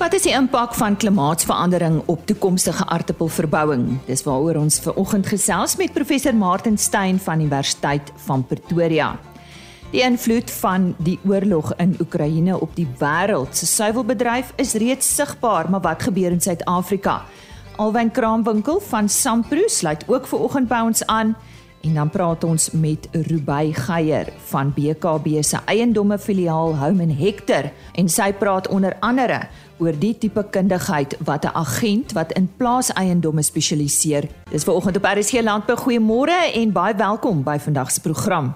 Wat 0.00 0.14
is 0.16 0.22
die 0.24 0.32
impak 0.32 0.72
van 0.80 0.94
klimaatsverandering 0.96 1.98
op 2.08 2.22
toekomstige 2.24 2.86
aardappelverbouing? 2.88 3.98
Dis 4.06 4.22
waaroor 4.24 4.56
ons 4.62 4.78
ver 4.80 4.96
oggend 4.96 5.26
gesels 5.28 5.74
met 5.76 5.92
professor 5.92 6.32
Martin 6.32 6.78
Stein 6.80 7.18
van 7.20 7.42
Universiteit 7.44 8.08
van 8.24 8.46
Pretoria. 8.48 9.10
Die 9.92 10.00
invloed 10.00 10.48
van 10.62 10.94
die 11.04 11.18
oorlog 11.28 11.74
in 11.76 11.92
Oekraïne 12.00 12.56
op 12.56 12.72
die 12.80 12.88
wêreld 13.02 13.52
se 13.52 13.68
suiwelbedryf 13.68 14.54
is 14.56 14.72
reeds 14.80 15.14
sigbaar, 15.20 15.68
maar 15.68 15.84
wat 15.84 16.08
gebeur 16.08 16.32
in 16.32 16.40
Suid-Afrika? 16.40 17.20
Alwyn 17.76 18.10
Kraamwinkel 18.10 18.80
van 18.80 19.08
Sampro 19.08 19.68
sluit 19.68 20.08
ook 20.08 20.26
ver 20.26 20.48
oggend 20.48 20.68
by 20.72 20.80
ons 20.80 21.04
aan. 21.12 21.36
En 21.80 21.94
dan 21.94 22.10
praat 22.10 22.44
ons 22.44 22.70
met 22.70 23.08
Ruby 23.12 23.72
Geier 23.72 24.32
van 24.48 24.72
BKB 24.76 25.42
se 25.44 25.60
eiendomme 25.64 26.18
filiaal 26.18 26.76
Home 26.76 27.02
and 27.02 27.18
Hector 27.20 27.70
en 27.92 28.08
sy 28.08 28.32
praat 28.32 28.68
onder 28.68 28.96
andere 29.00 29.46
oor 29.80 29.96
die 29.98 30.12
tipe 30.18 30.44
kundigheid 30.50 31.16
wat 31.24 31.44
'n 31.44 31.56
agent 31.56 32.12
wat 32.12 32.32
in 32.32 32.50
plaaseiendomme 32.56 33.42
spesialiseer. 33.42 34.28
Dis 34.50 34.64
vanoggend 34.64 34.96
op 34.96 35.04
RSC 35.04 35.42
Landbou. 35.42 35.76
Goeiemôre 35.76 36.52
en 36.54 36.72
baie 36.72 36.94
welkom 36.94 37.42
by 37.42 37.58
vandag 37.58 37.90
se 37.90 38.00
program. 38.00 38.54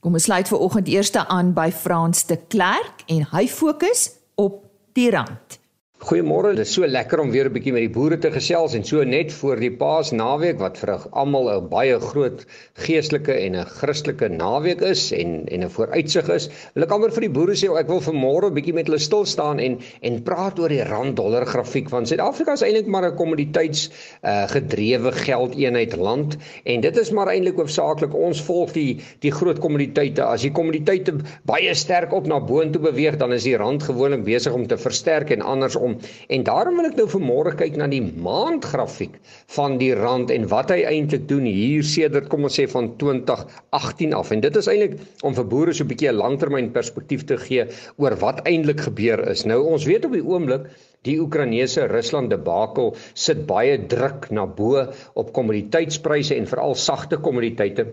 Kom 0.00 0.12
ons 0.12 0.22
sluit 0.22 0.48
vanoggend 0.48 0.88
eers 0.88 1.12
aan 1.14 1.52
by 1.52 1.70
Frans 1.70 2.26
de 2.26 2.36
Klerk 2.48 3.02
en 3.06 3.26
hy 3.30 3.48
fokus 3.48 4.10
op 4.34 4.64
die 4.92 5.10
rand. 5.10 5.61
Goeiemôre, 6.02 6.48
dit 6.56 6.66
is 6.66 6.72
so 6.74 6.82
lekker 6.82 7.20
om 7.22 7.28
weer 7.30 7.46
'n 7.46 7.52
bietjie 7.54 7.72
met 7.72 7.84
die 7.84 7.94
boere 7.94 8.16
te 8.18 8.30
gesels 8.34 8.72
en 8.74 8.82
so 8.82 9.04
net 9.06 9.30
voor 9.32 9.60
die 9.62 9.70
Paasnaweek 9.70 10.58
wat 10.58 10.78
vir 10.80 10.90
almal 11.12 11.50
'n 11.50 11.68
baie 11.70 11.98
groot 12.02 12.40
geestelike 12.74 13.32
en 13.32 13.54
'n 13.54 13.64
Christelike 13.64 14.28
naweek 14.28 14.82
is 14.82 15.12
en 15.12 15.46
en 15.46 15.62
'n 15.62 15.70
vooruitsig 15.70 16.28
is. 16.28 16.48
Wil 16.74 16.82
ek 16.82 16.90
amper 16.90 17.12
vir 17.12 17.20
die 17.20 17.30
boere 17.30 17.54
sê 17.54 17.70
ek 17.78 17.86
wil 17.86 18.00
vanmôre 18.00 18.50
'n 18.50 18.54
bietjie 18.54 18.74
met 18.74 18.86
hulle 18.86 18.98
stil 18.98 19.24
staan 19.24 19.60
en 19.60 19.78
en 20.02 20.22
praat 20.22 20.58
oor 20.58 20.68
die 20.68 20.82
rand-dollar 20.82 21.46
grafiek 21.46 21.88
want 21.88 22.08
Suid-Afrika 22.08 22.52
is 22.52 22.62
eintlik 22.62 22.88
maar 22.88 23.06
'n 23.06 23.16
kommoditeits 23.16 23.90
uh, 24.24 24.48
gedrewe 24.48 25.12
geldeenheid 25.12 25.96
land 25.96 26.36
en 26.64 26.80
dit 26.80 26.96
is 26.96 27.12
maar 27.12 27.28
eintlik 27.28 27.54
hoofsaaklik 27.54 28.14
ons 28.14 28.42
volg 28.42 28.72
die 28.72 28.98
die 29.20 29.30
groot 29.30 29.58
kommoditeite. 29.60 30.24
As 30.24 30.42
die 30.42 30.50
kommoditeite 30.50 31.14
baie 31.44 31.74
sterk 31.74 32.12
op 32.12 32.26
na 32.26 32.40
boontoe 32.40 32.82
beweeg, 32.90 33.16
dan 33.18 33.32
is 33.32 33.44
die 33.44 33.56
rand 33.56 33.82
gewoonlik 33.82 34.24
besig 34.24 34.52
om 34.52 34.66
te 34.66 34.76
versterk 34.76 35.30
en 35.30 35.42
andersom 35.42 35.91
kom. 35.92 36.10
En 36.28 36.44
daarom 36.44 36.76
wil 36.80 36.88
ek 36.90 36.96
nou 36.98 37.06
vanmôre 37.10 37.54
kyk 37.58 37.76
na 37.76 37.88
die 37.90 38.02
maandgrafiek 38.02 39.18
van 39.56 39.78
die 39.80 39.92
rand 39.94 40.30
en 40.30 40.48
wat 40.48 40.70
hy 40.70 40.82
eintlik 40.88 41.28
doen 41.28 41.46
hier 41.48 41.84
sedert 41.86 42.28
kom 42.32 42.44
ons 42.48 42.58
sê 42.58 42.68
van 42.70 42.92
2018 43.00 44.14
af. 44.14 44.32
En 44.32 44.40
dit 44.40 44.56
is 44.56 44.70
eintlik 44.70 44.98
om 45.22 45.34
vir 45.34 45.48
boere 45.48 45.72
so 45.72 45.84
'n 45.84 45.88
bietjie 45.88 46.10
'n 46.10 46.20
langtermyn 46.20 46.72
perspektief 46.72 47.24
te 47.24 47.36
gee 47.36 47.66
oor 47.98 48.16
wat 48.16 48.46
eintlik 48.46 48.80
gebeur 48.80 49.28
is. 49.28 49.44
Nou 49.44 49.62
ons 49.62 49.84
weet 49.84 50.04
op 50.04 50.12
die 50.12 50.24
oomblik 50.24 50.70
Die 51.02 51.18
Oekraïnese 51.18 51.88
Rusland 51.90 52.30
debakel 52.30 52.94
sit 53.14 53.46
baie 53.46 53.76
druk 53.88 54.30
na 54.30 54.46
bo 54.46 54.86
op 55.14 55.32
kommoditeitspryse 55.32 56.36
en 56.36 56.46
veral 56.46 56.74
sagte 56.74 57.16
kommoditeite 57.16 57.86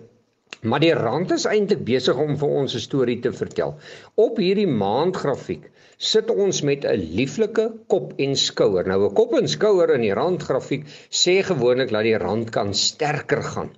Maar 0.62 0.82
die 0.84 0.94
rand 0.94 1.32
is 1.32 1.46
eintlik 1.48 1.86
besig 1.88 2.18
om 2.20 2.38
vir 2.38 2.50
ons 2.62 2.74
'n 2.76 2.84
storie 2.84 3.20
te 3.24 3.32
vertel. 3.32 3.78
Op 4.16 4.38
hierdie 4.38 4.68
maandgrafiek 4.68 5.70
sit 6.00 6.30
ons 6.32 6.62
met 6.64 6.86
'n 6.86 7.02
lieflike 7.18 7.64
kop 7.94 8.14
en 8.26 8.36
skouer. 8.36 8.88
Nou 8.88 9.00
'n 9.08 9.14
kop 9.14 9.34
en 9.40 9.48
skouer 9.48 9.94
in 9.96 10.02
die 10.02 10.14
randgrafiek 10.14 10.86
sê 11.12 11.44
gewoonlik 11.44 11.92
dat 11.92 12.04
die 12.04 12.18
rand 12.18 12.50
kan 12.50 12.74
sterker 12.74 13.44
gaan. 13.44 13.72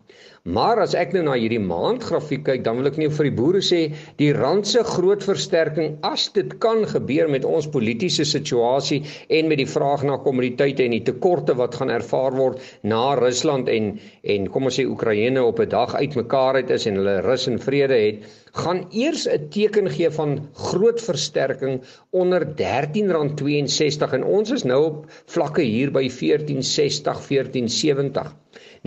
Maar 0.43 0.79
as 0.81 0.95
ek 0.97 1.11
nou 1.13 1.21
na 1.27 1.35
hierdie 1.37 1.61
maandgrafiek 1.61 2.41
kyk, 2.47 2.63
dan 2.65 2.79
wil 2.79 2.89
ek 2.89 2.95
net 2.97 3.13
vir 3.13 3.27
die 3.27 3.33
boere 3.37 3.59
sê, 3.61 3.81
die 4.17 4.31
rand 4.33 4.65
se 4.65 4.81
groot 4.87 5.21
versterking 5.21 5.99
as 6.07 6.23
dit 6.33 6.55
kan 6.63 6.81
gebeur 6.89 7.29
met 7.29 7.45
ons 7.45 7.67
politieke 7.69 8.25
situasie 8.25 9.03
en 9.29 9.51
met 9.51 9.61
die 9.61 9.69
vraag 9.69 10.01
na 10.09 10.17
kommoditeite 10.23 10.87
en 10.87 10.95
die 10.97 11.03
tekorte 11.05 11.53
wat 11.59 11.77
gaan 11.77 11.93
ervaar 11.93 12.33
word 12.39 12.65
na 12.81 13.03
Rusland 13.21 13.69
en 13.69 13.91
en 14.33 14.47
kom 14.53 14.65
ons 14.69 14.79
sê 14.79 14.87
Oekraïne 14.89 15.43
op 15.45 15.61
'n 15.61 15.69
dag 15.69 15.93
uitmekaar 15.93 16.55
uit 16.61 16.73
is 16.73 16.87
en 16.89 16.97
hulle 17.01 17.21
rus 17.21 17.47
en 17.47 17.59
vrede 17.59 17.97
het, 18.01 18.25
gaan 18.63 18.85
eers 18.91 19.27
'n 19.29 19.49
teken 19.49 19.89
gee 19.89 20.09
van 20.09 20.49
groot 20.53 21.01
versterking 21.01 21.81
onder 22.09 22.41
R13.62 22.45 24.13
en 24.13 24.23
ons 24.23 24.51
is 24.51 24.63
nou 24.63 24.81
op 24.85 25.05
vlakke 25.25 25.61
hier 25.61 25.91
by 25.91 26.09
14.60 26.09 27.21
14.70 27.29 28.33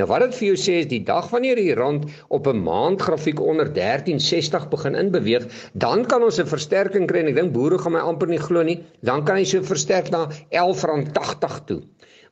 Nou 0.00 0.06
wat 0.10 0.24
dit 0.24 0.32
vir 0.34 0.46
jou 0.48 0.54
sê 0.58 0.72
is 0.82 0.88
die 0.90 1.02
dag 1.06 1.28
wanneer 1.30 1.58
die 1.60 1.74
rand 1.78 2.06
op 2.38 2.48
'n 2.50 2.62
maandgrafiek 2.66 3.40
onder 3.40 3.68
1360 3.76 4.66
begin 4.72 4.98
inbeweeg, 5.02 5.44
dan 5.84 6.02
kan 6.10 6.22
ons 6.28 6.40
'n 6.42 6.50
versterking 6.50 7.06
kry 7.06 7.20
en 7.20 7.30
ek 7.30 7.38
dink 7.38 7.52
boere 7.54 7.78
gaan 7.78 7.94
my 7.94 8.02
amper 8.02 8.28
nie 8.28 8.42
glo 8.46 8.62
nie, 8.62 8.82
dan 9.02 9.24
kan 9.24 9.36
hy 9.36 9.44
so 9.44 9.62
versterk 9.62 10.10
na 10.10 10.26
R11.80 10.50 11.60
toe. 11.66 11.82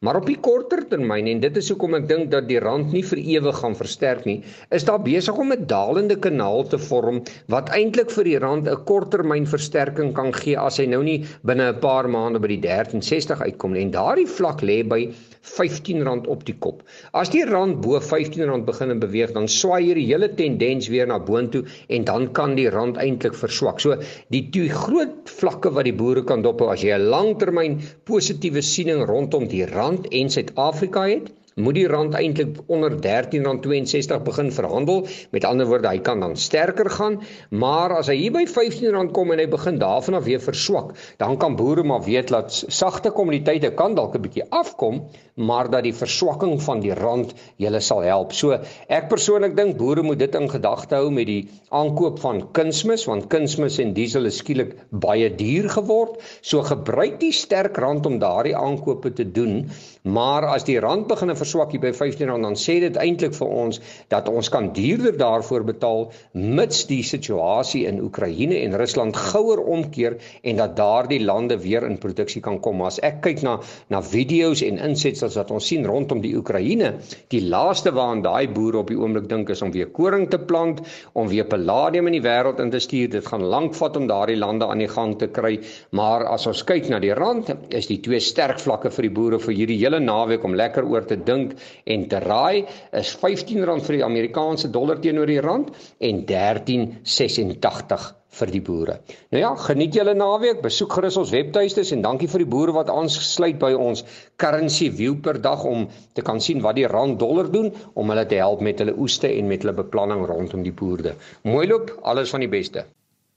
Maar 0.03 0.17
op 0.19 0.25
die 0.27 0.39
korter 0.43 0.81
termyn 0.91 1.29
en 1.31 1.41
dit 1.45 1.59
is 1.61 1.69
hoekom 1.71 1.93
ek 1.95 2.09
dink 2.11 2.31
dat 2.33 2.49
die 2.49 2.59
rand 2.63 2.91
nie 2.91 3.05
vir 3.07 3.21
ewig 3.23 3.59
gaan 3.63 3.77
versterk 3.79 4.25
nie, 4.27 4.41
is 4.75 4.83
daar 4.89 4.99
besig 5.05 5.37
om 5.39 5.53
'n 5.55 5.67
dalende 5.71 6.17
kanaal 6.19 6.67
te 6.67 6.79
vorm 6.79 7.21
wat 7.55 7.71
eintlik 7.71 8.11
vir 8.11 8.25
die 8.27 8.41
rand 8.43 8.67
'n 8.67 8.83
korttermyn 8.89 9.47
versterking 9.47 10.11
kan 10.13 10.33
gee 10.35 10.57
as 10.59 10.79
hy 10.83 10.87
nou 10.87 11.03
nie 11.05 11.23
binne 11.47 11.69
'n 11.71 11.79
paar 11.79 12.09
maande 12.11 12.41
by 12.41 12.49
die 12.49 12.63
1360 12.67 13.47
uitkom 13.47 13.73
nie. 13.73 13.83
En 13.83 13.95
daardie 13.95 14.27
vlak 14.27 14.61
lê 14.63 14.83
by 14.83 15.13
R15 15.43 16.27
op 16.27 16.45
die 16.45 16.55
kop. 16.55 16.83
As 17.13 17.31
die 17.31 17.45
rand 17.45 17.81
bo 17.81 17.99
R15 17.99 18.65
begin 18.65 18.99
beweeg, 18.99 19.33
dan 19.33 19.49
swaai 19.49 19.83
hierdie 19.85 20.07
hele 20.07 20.29
tendens 20.35 20.89
weer 20.89 21.07
na 21.07 21.19
boontoe 21.19 21.65
en 21.89 22.05
dan 22.05 22.33
kan 22.33 22.55
die 22.55 22.69
rand 22.71 22.97
eintlik 22.97 23.35
verswak. 23.35 23.81
So 23.81 23.97
die 24.31 24.49
twee 24.51 24.69
groot 24.69 25.31
vlakke 25.31 25.71
wat 25.71 25.85
die 25.85 25.95
boere 25.95 26.25
kan 26.25 26.43
dophou 26.43 26.71
as 26.71 26.83
jy 26.83 26.91
'n 26.95 27.09
langtermyn 27.09 27.81
positiewe 28.05 28.63
siening 28.63 29.05
rondom 29.07 29.49
die 29.49 29.67
rand 29.67 29.92
rand 29.93 30.09
en 30.09 30.31
Suid-Afrika 30.31 31.07
het, 31.09 31.31
moet 31.55 31.75
die 31.75 31.87
rand 31.89 32.15
eintlik 32.15 32.61
onder 32.67 32.95
R13.62 32.97 34.23
begin 34.25 34.53
verhandel. 34.53 35.07
Met 35.31 35.45
ander 35.45 35.67
woorde, 35.67 35.89
hy 35.89 35.99
kan 36.05 36.21
dan 36.21 36.37
sterker 36.37 36.91
gaan, 36.91 37.21
maar 37.51 37.97
as 37.99 38.09
hy 38.13 38.17
hier 38.17 38.33
by 38.35 38.45
R15 38.47 39.11
kom 39.13 39.33
en 39.35 39.43
hy 39.43 39.49
begin 39.51 39.81
daarvan 39.81 40.19
af 40.19 40.25
weer 40.25 40.41
verswak, 40.43 40.95
dan 41.21 41.37
kan 41.41 41.57
boere 41.57 41.85
maar 41.85 42.05
weet 42.07 42.33
dat 42.33 42.53
sagte 42.53 43.11
kommoditeite 43.11 43.73
kan 43.77 43.95
dalk 43.95 44.17
'n 44.17 44.23
bietjie 44.23 44.49
afkom, 44.51 45.03
maar 45.37 45.71
dat 45.71 45.83
die 45.85 45.95
verswakking 45.95 46.61
van 46.63 46.81
die 46.81 46.95
rand 46.95 47.35
julle 47.57 47.81
sal 47.81 48.03
help. 48.03 48.33
So 48.33 48.59
ek 48.89 49.09
persoonlik 49.09 49.57
dink 49.57 49.77
boere 49.77 50.03
moet 50.03 50.19
dit 50.19 50.35
in 50.35 50.49
gedagte 50.51 50.95
hou 50.95 51.11
met 51.11 51.27
die 51.27 51.49
aankoop 51.71 52.21
van 52.21 52.43
kunsmis 52.53 53.07
want 53.09 53.29
kunsmis 53.33 53.79
en 53.79 53.95
diesel 53.97 54.27
is 54.27 54.37
skielik 54.43 54.75
baie 54.91 55.31
duur 55.35 55.69
geword. 55.69 56.21
So 56.41 56.63
gebruik 56.63 57.21
die 57.21 57.33
sterk 57.33 57.77
rand 57.77 58.07
om 58.07 58.19
daardie 58.19 58.57
aankope 58.57 59.13
te 59.13 59.25
doen, 59.25 59.71
maar 60.03 60.47
as 60.47 60.65
die 60.65 60.79
rand 60.81 61.07
begin 61.09 61.31
verswak 61.43 61.75
hier 61.75 61.83
by 61.83 61.93
R15 61.93 62.33
dan 62.47 62.57
sê 62.59 62.79
dit 62.83 62.97
eintlik 63.01 63.35
vir 63.37 63.51
ons 63.65 63.81
dat 64.13 64.29
ons 64.31 64.49
kan 64.53 64.71
duurder 64.77 65.17
daarvoor 65.19 65.65
betaal 65.69 66.09
mits 66.33 66.85
die 66.91 67.03
situasie 67.07 67.85
in 67.91 68.01
Oekraïne 68.05 68.61
en 68.63 68.77
Rusland 68.81 69.17
gouer 69.17 69.63
omkeer 69.63 70.19
en 70.43 70.61
dat 70.61 70.77
daardie 70.79 71.21
lande 71.25 71.59
weer 71.63 71.87
in 71.89 71.99
produksie 72.03 72.43
kan 72.45 72.61
kom. 72.63 72.83
As 72.87 73.01
ek 73.03 73.21
kyk 73.27 73.43
na 73.47 73.59
na 73.93 74.03
video's 74.05 74.63
en 74.67 74.81
insets 74.83 75.23
as 75.27 75.37
wat 75.39 75.53
ons 75.55 75.67
sien 75.69 75.87
rondom 75.89 76.23
die 76.23 76.35
Oekraïne, 76.39 76.95
die 77.35 77.43
laaste 77.53 77.93
waaraan 77.95 78.23
daai 78.25 78.49
boere 78.53 78.83
op 78.83 78.93
die 78.93 78.99
oomblik 78.99 79.29
dink 79.31 79.51
is 79.53 79.63
om 79.63 79.73
weer 79.75 79.91
koring 79.95 80.29
te 80.31 80.39
plant, 80.39 80.83
om 81.19 81.31
weer 81.31 81.49
palladium 81.49 82.09
in 82.11 82.19
die 82.19 82.25
wêreld 82.25 82.61
in 82.63 82.73
te 82.73 82.81
stuur. 82.83 83.11
Dit 83.13 83.29
gaan 83.29 83.45
lank 83.55 83.77
vat 83.79 83.99
om 83.99 84.09
daardie 84.11 84.39
lande 84.39 84.69
aan 84.69 84.83
die 84.83 84.91
gang 84.91 85.17
te 85.21 85.29
kry, 85.29 85.59
maar 85.91 86.27
as 86.31 86.47
ons 86.51 86.65
kyk 86.69 86.91
na 86.93 87.01
die 87.03 87.15
rand, 87.17 87.51
is 87.75 87.91
die 87.91 88.01
twee 88.05 88.21
sterk 88.23 88.61
vlakke 88.63 88.93
vir 88.95 89.09
die 89.09 89.15
boere 89.15 89.41
vir 89.43 89.57
hierdie 89.59 89.81
hele 89.83 90.01
naweek 90.03 90.45
om 90.47 90.57
lekker 90.59 90.87
oor 90.89 91.07
te 91.09 91.19
dink 91.19 91.32
en 91.33 92.09
te 92.09 92.23
raai 92.25 92.65
is 93.01 93.13
R15 93.17 93.85
vir 93.87 93.99
die 93.99 94.05
Amerikaanse 94.07 94.71
dollar 94.71 95.01
teenoor 95.03 95.31
die 95.31 95.41
rand 95.45 95.71
en 96.01 96.25
13.86 96.29 98.11
vir 98.33 98.53
die 98.53 98.63
boere. 98.65 98.97
Nou 99.33 99.41
ja, 99.43 99.51
geniet 99.61 99.97
julle 99.97 100.15
naweek, 100.17 100.63
besoek 100.65 100.95
gerus 100.97 101.19
ons 101.21 101.33
webtuistes 101.35 101.93
en 101.93 102.05
dankie 102.05 102.31
vir 102.33 102.45
die 102.45 102.49
boere 102.55 102.73
wat 102.77 102.91
aansluit 102.93 103.59
by 103.61 103.73
ons 103.77 104.05
currency 104.41 104.89
view 104.95 105.19
per 105.25 105.41
dag 105.45 105.65
om 105.69 105.85
te 106.17 106.25
kan 106.25 106.41
sien 106.41 106.63
wat 106.65 106.79
die 106.81 106.89
rand 106.89 107.19
dollar 107.21 107.51
doen 107.53 107.69
om 107.93 108.13
hulle 108.13 108.25
te 108.29 108.41
help 108.41 108.65
met 108.65 108.81
hulle 108.81 108.97
oeste 108.97 109.29
en 109.29 109.53
met 109.53 109.65
hulle 109.65 109.77
beplanning 109.83 110.25
rondom 110.31 110.65
die 110.65 110.73
boerde. 110.73 111.17
Mooi 111.45 111.67
loop, 111.69 111.93
alles 112.09 112.33
van 112.33 112.45
die 112.45 112.51
beste. 112.53 112.87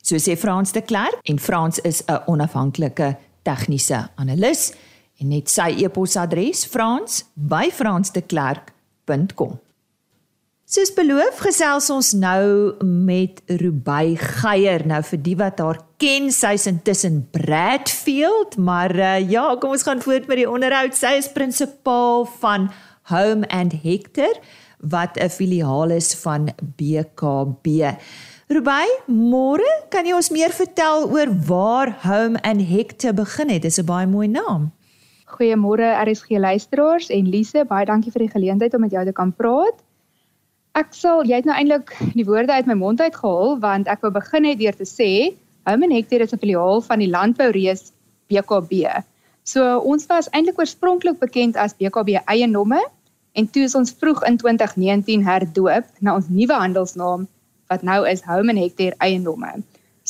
So 0.05 0.21
sê 0.21 0.37
Frans 0.37 0.71
de 0.71 0.83
Klerk 0.85 1.19
en 1.25 1.39
Frans 1.39 1.79
is 1.83 2.03
'n 2.07 2.21
onafhanklike 2.31 3.15
tegniese 3.43 4.09
analis 4.15 4.71
en 5.19 5.27
net 5.29 5.49
sy 5.49 5.69
e-posadres 5.83 6.65
frans@fransdeklerk.com. 6.65 9.59
Soos 10.65 10.89
beloof 10.97 11.43
gesels 11.45 11.91
ons 11.93 12.07
nou 12.17 12.73
met 12.81 13.37
Ruby 13.61 14.17
Geier. 14.17 14.81
Nou 14.89 14.97
vir 15.05 15.19
die 15.21 15.35
wat 15.37 15.61
haar 15.61 15.77
ken, 16.01 16.31
sy's 16.33 16.65
intussen 16.65 17.19
Bradfield, 17.35 18.57
maar 18.57 18.89
uh, 18.97 19.21
ja, 19.21 19.43
kom 19.61 19.77
ons 19.77 19.85
gaan 19.85 20.01
voort 20.01 20.25
met 20.25 20.41
die 20.41 20.49
onderhoud. 20.49 20.97
Sy 20.97 21.19
is 21.19 21.29
prinsipaal 21.29 22.25
van 22.41 22.73
Home 23.13 23.45
and 23.53 23.77
Hector 23.83 24.33
wat 24.81 25.21
'n 25.21 25.29
filiaal 25.29 25.93
is 25.93 26.15
van 26.25 26.49
BKB. 26.77 27.93
Rubai, 28.49 28.87
môre 29.05 29.69
kan 29.89 30.05
jy 30.05 30.13
ons 30.13 30.29
meer 30.29 30.49
vertel 30.49 31.09
oor 31.09 31.29
waar 31.45 31.93
Home 32.09 32.41
and 32.41 32.61
Hector 32.61 33.13
begin 33.13 33.49
het? 33.49 33.61
Dis 33.61 33.77
'n 33.77 33.85
baie 33.85 34.07
mooi 34.07 34.27
naam. 34.27 34.71
Goeiemôre 35.35 35.87
RSG 36.07 36.37
luisteraars 36.39 37.09
en 37.11 37.27
Lise, 37.27 37.65
baie 37.67 37.85
dankie 37.87 38.11
vir 38.13 38.23
die 38.23 38.31
geleentheid 38.31 38.75
om 38.77 38.85
met 38.85 38.93
jou 38.95 39.03
te 39.03 39.13
kan 39.15 39.33
praat. 39.35 39.81
Ek 40.79 40.93
sal 40.95 41.25
jy 41.27 41.41
het 41.41 41.47
nou 41.47 41.55
eintlik 41.55 41.91
die 42.15 42.23
woorde 42.27 42.55
uit 42.55 42.69
my 42.69 42.77
mond 42.79 43.03
uitgehaal 43.03 43.57
want 43.63 43.91
ek 43.91 44.05
wou 44.05 44.13
begin 44.15 44.47
het 44.47 44.61
deur 44.61 44.77
te 44.79 44.87
sê 44.87 45.09
Home 45.67 45.87
and 45.87 45.95
Hector 45.95 46.23
is 46.23 46.33
'n 46.33 46.39
filiaal 46.39 46.81
van 46.87 46.99
die 47.03 47.11
landboureus 47.11 47.91
BKB. 48.29 49.03
So 49.43 49.79
ons 49.79 50.07
was 50.07 50.29
eintlik 50.31 50.59
oorspronklik 50.59 51.19
bekend 51.19 51.57
as 51.57 51.75
BKB 51.75 52.21
Eiendomme 52.25 52.81
en 53.33 53.47
toe 53.47 53.63
is 53.63 53.75
ons 53.75 53.91
vroeg 53.91 54.23
in 54.23 54.37
2019 54.37 55.23
herdoop 55.23 55.85
na 55.99 56.15
ons 56.15 56.29
nuwe 56.29 56.53
handelsnaam 56.53 57.27
wat 57.67 57.83
nou 57.83 58.05
is 58.07 58.23
Home 58.23 58.49
and 58.49 58.59
Hector 58.59 58.93
Eiendomme. 58.99 59.63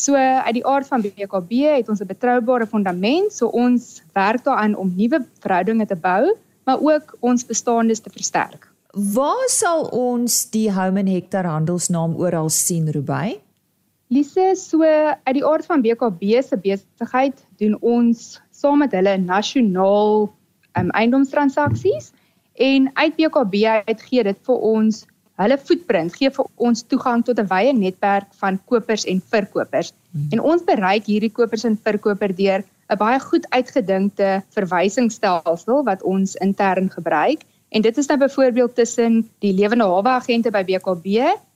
So 0.05 0.13
uit 0.13 0.53
die 0.53 0.65
aard 0.65 0.87
van 0.87 1.01
BKB 1.01 1.63
het 1.65 1.89
ons 1.89 2.01
'n 2.01 2.05
betroubare 2.05 2.67
fondament, 2.67 3.33
so 3.33 3.47
ons 3.47 4.03
werk 4.13 4.43
daaraan 4.43 4.75
om 4.75 4.93
nuwe 4.95 5.25
verhoudinge 5.39 5.85
te 5.85 5.95
bou, 5.95 6.35
maar 6.65 6.79
ook 6.79 7.17
ons 7.19 7.45
bestaandes 7.45 7.99
te 7.99 8.09
versterk. 8.09 8.69
Waar 8.93 9.47
sal 9.47 9.89
ons 9.91 10.49
die 10.49 10.71
Home 10.71 10.99
and 10.99 11.09
Hector 11.09 11.43
handelsnaam 11.43 12.15
oral 12.15 12.49
sien, 12.49 12.91
Rubai? 12.91 13.41
Lise, 14.07 14.53
so 14.55 14.83
uit 15.23 15.33
die 15.33 15.45
aard 15.45 15.65
van 15.65 15.81
BKB 15.81 16.43
se 16.43 16.57
besigheid 16.57 17.45
doen 17.57 17.77
ons 17.81 18.41
saam 18.51 18.77
met 18.77 18.91
hulle 18.91 19.17
nasionaal 19.17 20.29
um, 20.77 20.89
eiendomstransaksies 20.89 22.11
en 22.53 22.91
uit 22.93 23.15
BKB 23.15 23.65
uit 23.87 24.01
gee 24.01 24.23
dit 24.23 24.37
vir 24.45 24.55
ons 24.55 25.05
hulle 25.41 25.57
footprint 25.57 26.15
gee 26.15 26.31
vir 26.31 26.45
ons 26.67 26.83
toegang 26.91 27.23
tot 27.27 27.39
'n 27.39 27.49
wye 27.51 27.73
netwerk 27.73 28.27
van 28.41 28.59
kopers 28.65 29.05
en 29.05 29.21
verkopers. 29.33 29.91
Hmm. 30.11 30.29
En 30.31 30.39
ons 30.39 30.63
bereik 30.63 31.05
hierdie 31.05 31.31
kopers 31.31 31.65
en 31.65 31.77
verkopers 31.77 32.35
deur 32.35 32.63
'n 32.89 32.97
baie 32.97 33.19
goed 33.19 33.45
uitgedinkte 33.49 34.43
verwysingsstelsel 34.55 35.83
wat 35.83 36.03
ons 36.03 36.35
intern 36.35 36.89
gebruik. 36.89 37.41
En 37.69 37.81
dit 37.81 37.97
is 37.97 38.07
nou 38.07 38.17
byvoorbeeld 38.19 38.75
tussen 38.75 39.29
die 39.39 39.53
lewende 39.53 39.83
hawe 39.83 40.09
agente 40.09 40.51
by 40.51 40.63
BKB 40.63 41.05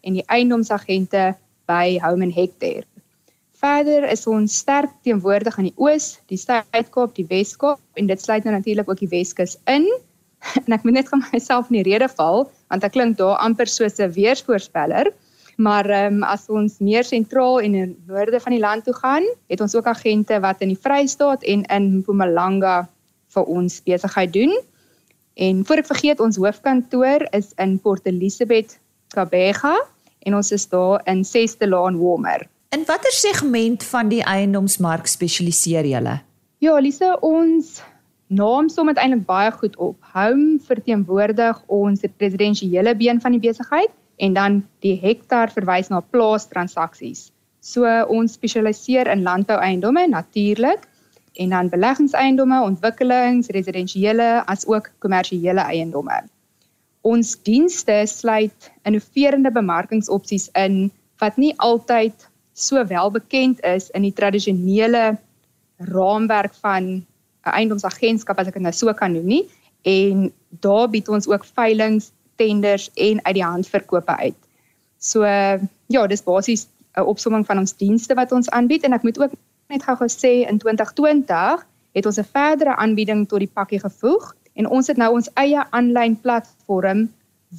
en 0.02 0.14
die 0.14 0.26
eiendomsagente 0.28 1.36
by 1.66 2.00
Home 2.02 2.24
and 2.26 2.36
Hector. 2.36 2.84
Verder 3.60 4.08
is 4.10 4.28
ons 4.28 4.58
sterk 4.58 4.92
teenwoordig 5.04 5.58
in 5.58 5.70
die 5.70 5.78
Oos, 5.78 6.20
die 6.32 6.40
Suid-Kaap, 6.40 7.16
die 7.16 7.26
Wes-Kaap 7.28 7.80
en 8.00 8.08
dit 8.08 8.22
sluit 8.22 8.44
nou 8.44 8.54
natuurlik 8.56 8.90
ook 8.90 9.02
die 9.04 9.12
Weskus 9.12 9.58
in. 9.68 9.88
En 10.66 10.74
ek 10.74 10.84
moet 10.84 11.00
net 11.00 11.10
vir 11.10 11.24
myself 11.34 11.70
in 11.70 11.80
die 11.80 11.88
rede 11.92 12.10
val 12.18 12.48
want 12.70 12.86
ek 12.86 12.94
klink 12.96 13.18
daar 13.18 13.40
amper 13.44 13.68
soos 13.68 14.00
'n 14.00 14.14
weersvoorspeller. 14.14 15.12
Maar 15.60 15.90
ehm 15.90 16.14
um, 16.14 16.24
as 16.24 16.48
ons 16.48 16.80
meer 16.80 17.04
sentraal 17.04 17.60
en 17.60 17.76
in 17.76 17.96
noorde 18.08 18.40
van 18.40 18.54
die 18.56 18.64
land 18.64 18.84
toe 18.84 18.94
gaan, 18.96 19.26
het 19.52 19.62
ons 19.62 19.76
ook 19.76 19.86
agente 19.92 20.40
wat 20.40 20.62
in 20.62 20.72
die 20.72 20.80
Vrystaat 20.80 21.44
en 21.44 21.64
in 21.64 21.98
Mpumalanga 22.00 22.88
vir 23.34 23.44
ons 23.44 23.82
besigheid 23.84 24.34
doen. 24.34 24.54
En 25.36 25.66
voor 25.66 25.84
ek 25.84 25.86
vergeet, 25.86 26.20
ons 26.20 26.40
hoofkantoor 26.40 27.28
is 27.36 27.52
in 27.58 27.80
Port 27.80 28.08
Elizabeth, 28.08 28.80
Kabega 29.12 29.76
en 30.28 30.36
ons 30.36 30.52
is 30.52 30.68
daar 30.68 31.02
in 31.08 31.24
6de 31.24 31.68
Laan 31.68 32.00
Warmer. 32.00 32.48
In 32.76 32.86
watter 32.86 33.12
segment 33.12 33.84
van 33.84 34.10
die 34.12 34.24
eiendomsmark 34.24 35.08
spesialiseer 35.08 35.86
julle? 35.86 36.20
Ja, 36.60 36.76
Lise, 36.80 37.18
ons 37.22 37.80
naam 38.30 38.70
som 38.70 38.90
eintlik 38.90 39.26
baie 39.26 39.52
goed 39.52 39.76
op. 39.78 39.98
Home 40.14 40.60
verteenwoordig 40.62 41.62
ons 41.68 42.06
residensiële 42.18 42.96
been 42.96 43.22
van 43.22 43.36
die 43.36 43.42
besigheid 43.42 43.92
en 44.18 44.34
dan 44.34 44.62
die 44.86 44.96
hektaar 45.02 45.52
verwys 45.52 45.90
na 45.90 46.02
plaas 46.02 46.48
transaksies. 46.48 47.30
So 47.60 47.86
ons 48.08 48.38
spesialiseer 48.38 49.10
in 49.12 49.24
landboueiendomme 49.26 50.08
natuurlik 50.08 50.86
en 51.40 51.50
dan 51.50 51.70
beleggingseiendomme, 51.70 52.62
ontwikkelings, 52.62 53.48
residensiële 53.56 54.44
as 54.46 54.66
ook 54.68 54.92
kommersiële 55.00 55.62
eiendomme. 55.62 56.24
Ons 57.02 57.36
dienste 57.48 58.04
sluit 58.06 58.72
innoverende 58.84 59.52
bemarkingsopsies 59.52 60.50
in 60.54 60.90
wat 61.20 61.38
nie 61.38 61.54
altyd 61.58 62.28
so 62.54 62.86
wel 62.86 63.12
bekend 63.12 63.64
is 63.64 63.90
in 63.96 64.04
die 64.04 64.14
tradisionele 64.14 65.18
raamwerk 65.78 66.54
van 66.60 67.06
'n 67.46 67.56
eiendomsagentskap 67.56 68.40
as 68.40 68.48
ek 68.48 68.54
dit 68.54 68.64
nou 68.64 68.74
so 68.74 68.94
kan 68.94 69.14
noem 69.14 69.26
nie 69.26 69.44
en 69.88 70.32
daar 70.60 70.90
bied 70.90 71.08
ons 71.08 71.28
ook 71.28 71.46
veilinge, 71.46 72.12
tenders 72.36 72.90
en 72.96 73.20
uit 73.26 73.36
die 73.36 73.44
hand 73.44 73.68
verkope 73.68 74.16
uit. 74.18 74.36
So 75.00 75.24
ja, 75.24 76.08
dis 76.08 76.24
basies 76.24 76.68
'n 76.98 77.08
opsomming 77.08 77.46
van 77.46 77.58
ons 77.58 77.76
dienste 77.76 78.16
wat 78.16 78.32
ons 78.32 78.50
aanbied 78.50 78.84
en 78.84 78.94
ek 78.94 79.04
moet 79.04 79.20
ook 79.20 79.32
net 79.70 79.84
gou-gou 79.84 80.10
sê 80.10 80.48
in 80.50 80.58
2020 80.58 81.66
het 81.94 82.06
ons 82.06 82.20
'n 82.20 82.32
verdere 82.34 82.76
aanbieding 82.76 83.28
tot 83.28 83.40
die 83.40 83.54
pakkie 83.54 83.80
gevoeg 83.80 84.36
en 84.54 84.68
ons 84.68 84.88
het 84.88 84.98
nou 84.98 85.14
ons 85.14 85.30
eie 85.34 85.64
aanlyn 85.70 86.20
platform 86.22 87.10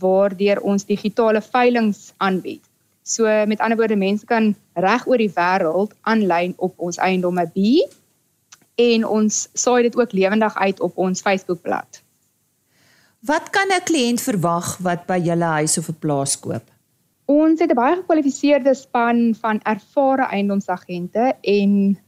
waardeur 0.00 0.60
ons 0.60 0.84
digitale 0.84 1.40
veilinge 1.40 2.12
aanbied. 2.16 2.62
So 3.02 3.24
met 3.46 3.60
ander 3.60 3.76
woorde 3.76 3.96
mense 3.96 4.26
kan 4.26 4.54
reg 4.74 5.06
oor 5.06 5.18
die 5.18 5.32
wêreld 5.34 5.94
aanlyn 6.00 6.54
op 6.56 6.74
ons 6.76 6.96
eiendomme 6.96 7.50
bied 7.54 7.99
en 8.80 9.06
ons 9.06 9.40
saai 9.52 9.82
dit 9.88 9.96
ook 9.96 10.12
lewendig 10.12 10.56
uit 10.56 10.80
op 10.80 10.98
ons 10.98 11.20
Facebookblad. 11.20 12.02
Wat 13.20 13.50
kan 13.50 13.68
'n 13.68 13.84
kliënt 13.84 14.20
verwag 14.20 14.78
wat 14.80 15.06
by 15.06 15.18
julle 15.20 15.50
huis 15.60 15.78
of 15.78 15.88
'n 15.88 15.98
plaas 16.00 16.38
koop? 16.40 16.66
Ons 17.24 17.60
het 17.60 17.70
'n 17.70 17.74
baie 17.74 17.96
gekwalifiseerde 17.96 18.74
span 18.74 19.34
van 19.40 19.60
ervare 19.62 20.26
eiendomsagente 20.32 21.36
en 21.42 21.98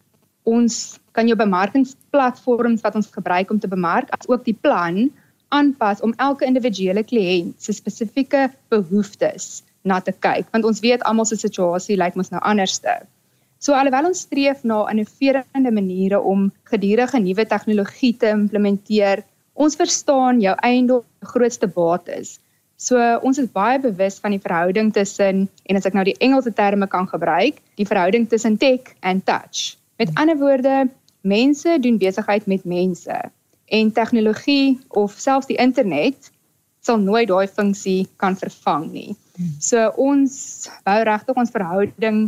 ons 0.43 0.99
kan 1.13 1.27
jou 1.27 1.37
bemarkingsplatforms 1.37 2.81
wat 2.81 2.95
ons 2.95 3.11
gebruik 3.13 3.51
om 3.51 3.59
te 3.59 3.69
bemark 3.69 4.09
as 4.11 4.29
ook 4.29 4.45
die 4.45 4.59
plan 4.61 5.11
aanpas 5.49 6.01
om 6.01 6.15
elke 6.17 6.45
individuele 6.45 7.05
kliënt 7.05 7.63
se 7.63 7.73
spesifieke 7.73 8.51
behoeftes 8.69 9.63
na 9.83 10.01
te 10.01 10.13
kyk 10.13 10.49
want 10.51 10.65
ons 10.65 10.81
weet 10.81 11.03
almal 11.03 11.29
se 11.29 11.37
situasie 11.37 11.97
lyk 11.97 12.15
mos 12.15 12.31
nou 12.31 12.43
anderste. 12.43 13.03
So 13.63 13.77
alhoewel 13.79 14.09
ons 14.09 14.25
streef 14.27 14.65
na 14.67 14.81
innoverende 14.91 15.71
maniere 15.71 16.19
om 16.21 16.49
gedurende 16.67 17.21
nuwe 17.23 17.45
tegnologie 17.47 18.17
te 18.19 18.33
implementeer, 18.35 19.23
ons 19.55 19.77
verstaan 19.79 20.41
jou 20.43 20.55
eiendom 20.67 21.05
grootste 21.31 21.69
bates. 21.71 22.41
So 22.83 22.99
ons 23.23 23.39
is 23.39 23.53
baie 23.55 23.79
bewus 23.79 24.19
van 24.19 24.35
die 24.35 24.43
verhouding 24.43 24.91
tussen 24.97 25.45
en 25.71 25.79
as 25.79 25.87
ek 25.87 25.95
nou 25.95 26.03
die 26.09 26.17
Engelse 26.19 26.51
terme 26.59 26.89
kan 26.91 27.07
gebruik, 27.07 27.61
die 27.79 27.87
verhouding 27.87 28.27
tussen 28.27 28.59
tech 28.59 28.97
en 29.07 29.23
touch. 29.23 29.77
Met 30.03 30.11
ander 30.19 30.41
woorde, 30.43 30.89
mense 31.23 31.79
doen 31.79 32.03
besigheid 32.03 32.51
met 32.51 32.67
mense 32.67 33.21
en 33.71 33.95
tegnologie 33.95 34.81
of 34.99 35.15
selfs 35.23 35.47
die 35.47 35.61
internet 35.63 36.33
sal 36.83 36.99
nooit 36.99 37.31
daai 37.31 37.47
funksie 37.47 38.09
kan 38.19 38.35
vervang 38.35 38.91
nie. 38.91 39.11
Hmm. 39.39 39.55
So 39.63 39.87
ons 40.03 40.67
bou 40.83 40.99
regtig 41.07 41.39
ons 41.39 41.55
verhouding 41.55 42.25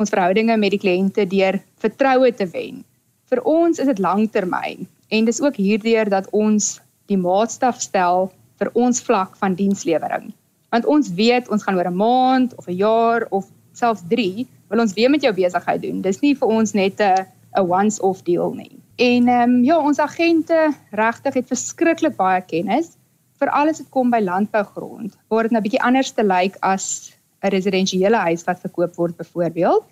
ons 0.00 0.10
verhoudinge 0.10 0.56
met 0.56 0.74
die 0.74 0.80
kliënte 0.82 1.26
deur 1.30 1.60
vertroue 1.82 2.32
te 2.34 2.46
wen. 2.50 2.82
Vir 3.30 3.42
ons 3.48 3.78
is 3.78 3.86
dit 3.90 3.98
langtermyn 4.02 4.86
en 5.14 5.28
dis 5.28 5.40
ook 5.40 5.56
hierdeur 5.56 6.08
dat 6.10 6.28
ons 6.32 6.78
die 7.10 7.20
maatstaf 7.20 7.80
stel 7.80 8.30
vir 8.60 8.70
ons 8.74 9.02
vlak 9.04 9.36
van 9.40 9.54
dienslewering. 9.58 10.32
Want 10.74 10.88
ons 10.90 11.12
weet 11.14 11.48
ons 11.52 11.62
gaan 11.62 11.78
oor 11.78 11.90
'n 11.90 11.96
maand 11.96 12.56
of 12.58 12.68
'n 12.68 12.76
jaar 12.76 13.26
of 13.30 13.46
selfs 13.72 14.02
3 14.10 14.46
wil 14.68 14.80
ons 14.80 14.94
weer 14.94 15.10
met 15.10 15.22
jou 15.22 15.32
besigheid 15.32 15.82
doen. 15.82 16.02
Dis 16.02 16.20
nie 16.20 16.34
vir 16.34 16.48
ons 16.48 16.74
net 16.74 17.00
'n 17.00 17.26
'n 17.56 17.68
once 17.68 18.02
off 18.02 18.22
deal 18.22 18.52
nie. 18.54 18.72
En 18.96 19.28
ehm 19.28 19.50
um, 19.50 19.64
ja, 19.64 19.78
ons 19.78 19.98
agente 19.98 20.74
regtig 20.90 21.34
het 21.34 21.46
verskriklik 21.46 22.16
baie 22.16 22.42
kennis 22.42 22.96
vir 23.38 23.50
alles 23.50 23.78
wat 23.78 23.90
kom 23.90 24.10
by 24.10 24.20
landbougrond. 24.20 25.16
Waar 25.28 25.42
dit 25.42 25.52
nou 25.52 25.62
bietjie 25.62 25.82
anders 25.82 26.10
te 26.10 26.22
lyk 26.22 26.56
as 26.60 27.13
'n 27.44 27.52
residensiële 27.52 28.16
huis 28.28 28.44
wat 28.44 28.60
verkoop 28.60 28.96
word 28.96 29.16
byvoorbeeld 29.16 29.84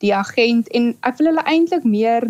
die 0.00 0.14
agent 0.14 0.68
en 0.76 0.94
ek 1.02 1.18
wil 1.18 1.32
hulle 1.32 1.44
eintlik 1.44 1.84
meer 1.84 2.28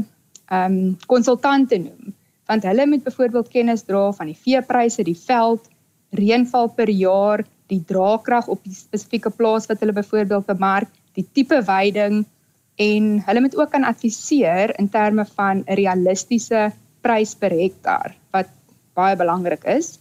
ehm 0.50 0.72
um, 0.72 0.96
konsultante 1.06 1.78
noem 1.78 2.14
want 2.50 2.66
hulle 2.66 2.86
moet 2.86 3.04
byvoorbeeld 3.06 3.48
kennis 3.48 3.84
dra 3.86 4.08
van 4.12 4.26
die 4.26 4.40
veepryse, 4.44 5.04
die 5.06 5.18
veld, 5.18 5.68
reënval 6.18 6.72
per 6.74 6.90
jaar, 6.90 7.44
die 7.70 7.78
draagkrag 7.86 8.48
op 8.50 8.64
die 8.66 8.74
spesifieke 8.74 9.30
plaas 9.30 9.68
wat 9.70 9.78
hulle 9.78 9.94
byvoorbeeld 9.94 10.48
bemark, 10.48 10.90
die 11.14 11.26
tipe 11.38 11.60
veiding 11.62 12.24
en 12.82 13.10
hulle 13.26 13.44
moet 13.44 13.54
ook 13.54 13.70
kan 13.70 13.86
adviseer 13.86 14.74
in 14.82 14.88
terme 14.90 15.24
van 15.36 15.62
'n 15.62 15.78
realistiese 15.78 16.72
prys 17.06 17.34
per 17.34 17.54
hektaar 17.54 18.16
wat 18.34 18.50
baie 18.98 19.16
belangrik 19.16 19.64
is. 19.64 19.98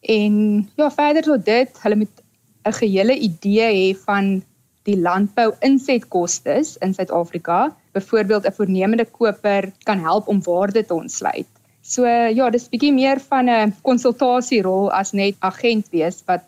En 0.00 0.68
ja, 0.76 0.90
verder 0.90 1.22
tot 1.22 1.44
dit, 1.44 1.70
hulle 1.82 1.96
moet 1.96 2.23
'n 2.64 2.72
gehele 2.72 3.14
idee 3.28 3.70
hê 3.72 3.96
van 4.06 4.42
die 4.84 4.96
landbou 5.00 5.52
insetkoste 5.60 6.56
in 6.80 6.94
Suid-Afrika. 6.94 7.74
Byvoorbeeld 7.92 8.46
'n 8.46 8.56
voornemende 8.58 9.04
koper 9.04 9.72
kan 9.84 9.98
help 9.98 10.28
om 10.28 10.42
waarde 10.42 10.84
te 10.84 10.94
ontsluit. 10.94 11.48
So 11.82 12.06
ja, 12.08 12.50
dis 12.50 12.68
bietjie 12.68 12.92
meer 12.92 13.20
van 13.20 13.48
'n 13.48 13.74
konsultasierol 13.82 14.90
as 14.92 15.12
net 15.12 15.36
agent 15.40 15.88
wees 15.90 16.22
wat 16.26 16.44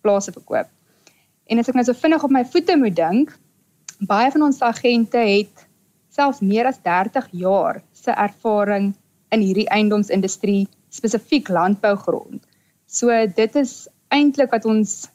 plase 0.00 0.32
verkoop. 0.32 0.68
En 1.46 1.58
as 1.58 1.68
ek 1.68 1.74
nou 1.74 1.84
so 1.84 1.92
vinnig 1.92 2.24
op 2.24 2.30
my 2.30 2.44
voete 2.44 2.76
moet 2.76 2.96
dink, 2.96 3.38
baie 4.06 4.30
van 4.30 4.42
ons 4.42 4.62
agente 4.62 5.18
het 5.18 5.66
selfs 6.08 6.40
meer 6.40 6.66
as 6.66 6.80
30 6.82 7.28
jaar 7.32 7.82
se 7.92 8.10
ervaring 8.10 8.94
in 9.30 9.40
hierdie 9.40 9.68
eiendomsindustrie, 9.68 10.68
spesifiek 10.88 11.48
landbougrond. 11.48 12.42
So 12.86 13.08
dit 13.36 13.56
is 13.56 13.88
eintlik 14.08 14.50
wat 14.50 14.64
ons 14.64 15.10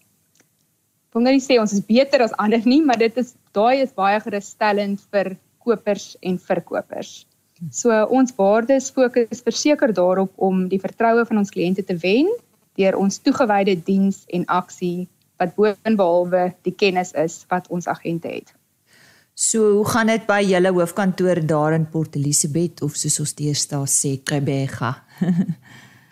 wil 1.16 1.24
nou 1.24 1.32
nie 1.32 1.44
sê 1.44 1.56
ons 1.62 1.72
is 1.72 1.84
beter 1.88 2.26
as 2.26 2.36
ander 2.44 2.64
nie, 2.68 2.82
maar 2.84 3.00
dit 3.00 3.16
is 3.22 3.34
daai 3.56 3.80
is 3.86 3.94
baie 3.96 4.20
gerusstellend 4.20 5.00
vir 5.16 5.38
kopers 5.64 6.14
en 6.22 6.36
verkopers. 6.38 7.24
So 7.72 7.96
ons 8.12 8.36
waardes 8.36 8.92
fokus 8.92 9.40
verseker 9.46 9.94
daarop 9.96 10.34
om 10.36 10.66
die 10.68 10.82
vertroue 10.82 11.24
van 11.26 11.40
ons 11.40 11.54
kliënte 11.56 11.86
te 11.88 11.96
wen 12.04 12.28
deur 12.76 12.98
ons 13.00 13.22
toegewyde 13.24 13.78
diens 13.88 14.26
en 14.36 14.44
aksie 14.52 15.08
wat 15.40 15.56
boonbehalwe 15.56 16.50
die 16.68 16.76
kennis 16.76 17.14
is 17.16 17.46
wat 17.52 17.70
ons 17.72 17.88
agente 17.88 18.28
het. 18.28 18.52
So, 19.36 19.80
hoe 19.80 19.88
gaan 19.88 20.08
dit 20.08 20.24
by 20.28 20.42
julle 20.48 20.72
hoofkantoor 20.76 21.42
daar 21.48 21.76
in 21.76 21.88
Port 21.92 22.16
Elizabeth 22.16 22.84
of 22.84 22.96
soos 22.96 23.20
ons 23.24 23.34
deesdae 23.36 23.88
sê, 23.92 24.14
Kebega? 24.24 24.94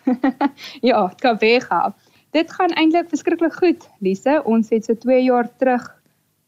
ja, 0.88 1.06
Kebega. 1.20 1.94
Dit 2.34 2.50
gaan 2.52 2.72
eintlik 2.74 3.08
verskriklik 3.08 3.54
goed, 3.54 3.84
Lise. 4.02 4.40
Ons 4.44 4.72
het 4.74 4.84
so 4.84 4.94
2 4.94 5.22
jaar 5.22 5.48
terug 5.58 5.84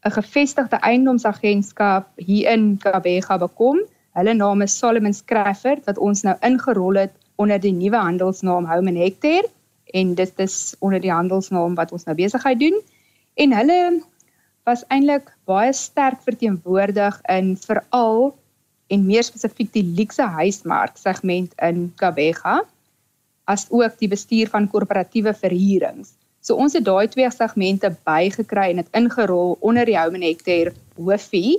'n 0.07 0.11
gevestigde 0.11 0.76
eiendomsagentskap 0.76 2.09
hier 2.16 2.50
in 2.50 2.78
Kebega 2.78 3.38
bekom 3.38 3.78
Hulle 4.16 4.33
naam 4.33 4.62
is 4.64 4.78
Solomon 4.78 5.12
Crawford 5.28 5.85
wat 5.85 5.99
ons 6.00 6.23
nou 6.25 6.33
ingerol 6.40 6.97
het 6.97 7.12
onder 7.37 7.61
die 7.61 7.73
nuwe 7.76 7.99
handelsnaam 8.00 8.64
Home 8.64 8.88
and 8.88 8.99
Hectare 8.99 9.50
en 9.93 10.14
dit 10.16 10.40
is 10.40 10.75
onder 10.81 11.02
die 11.05 11.12
handelsnaam 11.12 11.75
wat 11.76 11.93
ons 11.93 12.07
nou 12.09 12.14
besigheid 12.16 12.61
doen. 12.61 12.78
En 13.37 13.52
hulle 13.52 13.81
was 14.64 14.87
eintlik 14.88 15.28
baie 15.45 15.75
sterk 15.76 16.23
verteenwoordig 16.25 17.19
in 17.28 17.52
veral 17.61 18.33
en 18.88 19.05
meer 19.05 19.26
spesifiek 19.26 19.69
die 19.76 19.85
luxe 19.99 20.25
huismark 20.38 20.97
segment 20.97 21.52
in 21.61 21.90
Kabega 22.00 22.62
as 23.47 23.67
ook 23.71 23.99
die 23.99 24.11
bestuur 24.11 24.50
van 24.50 24.69
korporatiewe 24.71 25.35
verhuurings. 25.35 26.15
So 26.47 26.55
ons 26.62 26.76
het 26.79 26.85
daai 26.87 27.09
twee 27.11 27.29
segmente 27.35 27.91
bygekry 28.07 28.69
en 28.71 28.83
dit 28.83 28.99
ingerol 28.99 29.57
onder 29.67 29.87
die 29.88 29.97
Home 29.99 30.21
and 30.21 30.26
Hectare 30.26 30.75
hoofie 30.99 31.59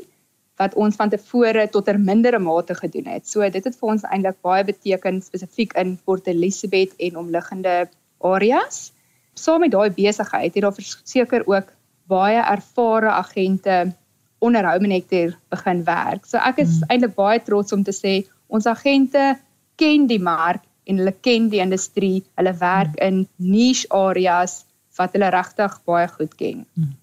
wat 0.57 0.73
ons 0.79 0.95
van 0.97 1.11
tevore 1.11 1.67
tot 1.69 1.89
'n 1.89 2.03
mindere 2.03 2.39
mate 2.39 2.75
gedoen 2.75 3.05
het. 3.05 3.27
So 3.27 3.41
dit 3.49 3.63
het 3.63 3.75
vir 3.75 3.89
ons 3.89 4.03
eintlik 4.03 4.41
baie 4.41 4.63
beteken 4.63 5.21
spesifiek 5.21 5.73
in 5.73 5.99
Port 6.05 6.27
Elizabeth 6.27 6.95
en 6.97 7.17
omliggende 7.17 7.89
areas. 8.21 8.91
Saam 9.33 9.59
met 9.59 9.71
daai 9.71 9.89
besigheid 9.89 10.53
het 10.53 10.63
daar 10.63 10.73
verseker 10.73 11.43
ook 11.45 11.73
baie 12.07 12.41
ervare 12.41 13.09
agente 13.09 13.93
onderhou 14.39 14.79
menekter 14.79 15.37
begin 15.49 15.83
werk. 15.83 16.25
So 16.25 16.37
ek 16.37 16.57
is 16.57 16.79
hmm. 16.79 16.89
eintlik 16.89 17.15
baie 17.15 17.39
trots 17.43 17.71
om 17.71 17.83
te 17.83 17.93
sê 17.93 18.25
ons 18.47 18.65
agente 18.65 19.37
ken 19.75 20.07
die 20.07 20.21
mark 20.21 20.63
en 20.87 21.01
hulle 21.01 21.13
ken 21.21 21.49
die 21.51 21.61
industrie. 21.63 22.23
Hulle 22.39 22.55
werk 22.61 22.95
hmm. 22.95 23.07
in 23.07 23.27
niche 23.35 23.89
areas 23.93 24.63
wat 24.97 25.13
hulle 25.13 25.29
regtig 25.33 25.77
baie 25.85 26.07
goed 26.07 26.33
ken. 26.39 26.65
Hmm. 26.73 26.95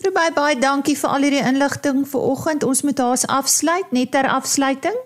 Rubai 0.00 0.30
baie 0.32 0.56
dankie 0.56 0.96
vir 0.96 1.12
al 1.12 1.26
hierdie 1.26 1.44
inligting 1.44 2.06
vanoggend. 2.08 2.64
Ons 2.64 2.82
moet 2.88 3.00
haas 3.04 3.26
afsluit 3.28 3.90
net 3.92 4.14
ter 4.14 4.28
afsluiting. 4.28 4.96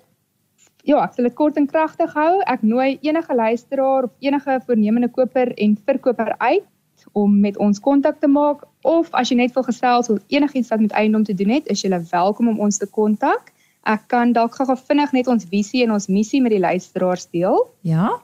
Ja, 0.84 1.00
ek 1.00 1.16
wil 1.16 1.30
dit 1.30 1.34
kort 1.38 1.56
en 1.58 1.66
kragtig 1.66 2.12
hou. 2.14 2.42
Ek 2.46 2.62
nooi 2.62 2.98
enige 3.00 3.34
luisteraar 3.34 4.06
of 4.06 4.12
enige 4.22 4.60
voornemende 4.66 5.08
koper 5.08 5.54
en 5.56 5.78
verkoper 5.86 6.34
uit 6.38 6.68
om 7.12 7.40
met 7.40 7.56
ons 7.58 7.80
kontak 7.80 8.20
te 8.20 8.28
maak 8.30 8.62
of 8.82 9.10
as 9.16 9.30
jy 9.30 9.38
net 9.38 9.54
wil 9.56 9.64
gesels 9.66 10.10
oor 10.12 10.20
enigiets 10.32 10.70
wat 10.72 10.82
met 10.84 10.94
eiendom 10.98 11.24
te 11.24 11.34
doen 11.34 11.56
het, 11.56 11.66
is 11.72 11.82
jy 11.84 11.90
welkom 12.10 12.52
om 12.52 12.60
ons 12.60 12.78
te 12.78 12.86
kontak. 12.86 13.53
Ek 13.84 14.06
kan 14.08 14.32
dalk 14.32 14.54
gou 14.56 14.76
vinnig 14.76 15.12
net 15.12 15.28
ons 15.28 15.44
visie 15.44 15.82
en 15.84 15.92
ons 15.92 16.08
missie 16.08 16.40
met 16.40 16.54
die 16.54 16.62
luisteraars 16.62 17.26
deel. 17.36 17.58
Ja. 17.82 18.14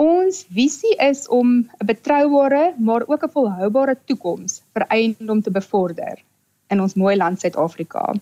Ons 0.00 0.44
visie 0.54 0.94
is 1.02 1.26
om 1.28 1.66
'n 1.82 1.86
betroubare 1.86 2.74
maar 2.78 3.04
ook 3.06 3.24
'n 3.24 3.34
volhoubare 3.36 3.96
toekoms 4.06 4.62
vir 4.72 4.86
eiendom 4.88 5.42
te 5.42 5.50
bevorder 5.50 6.22
in 6.70 6.80
ons 6.80 6.94
mooi 6.94 7.16
land 7.16 7.40
Suid-Afrika. 7.40 8.14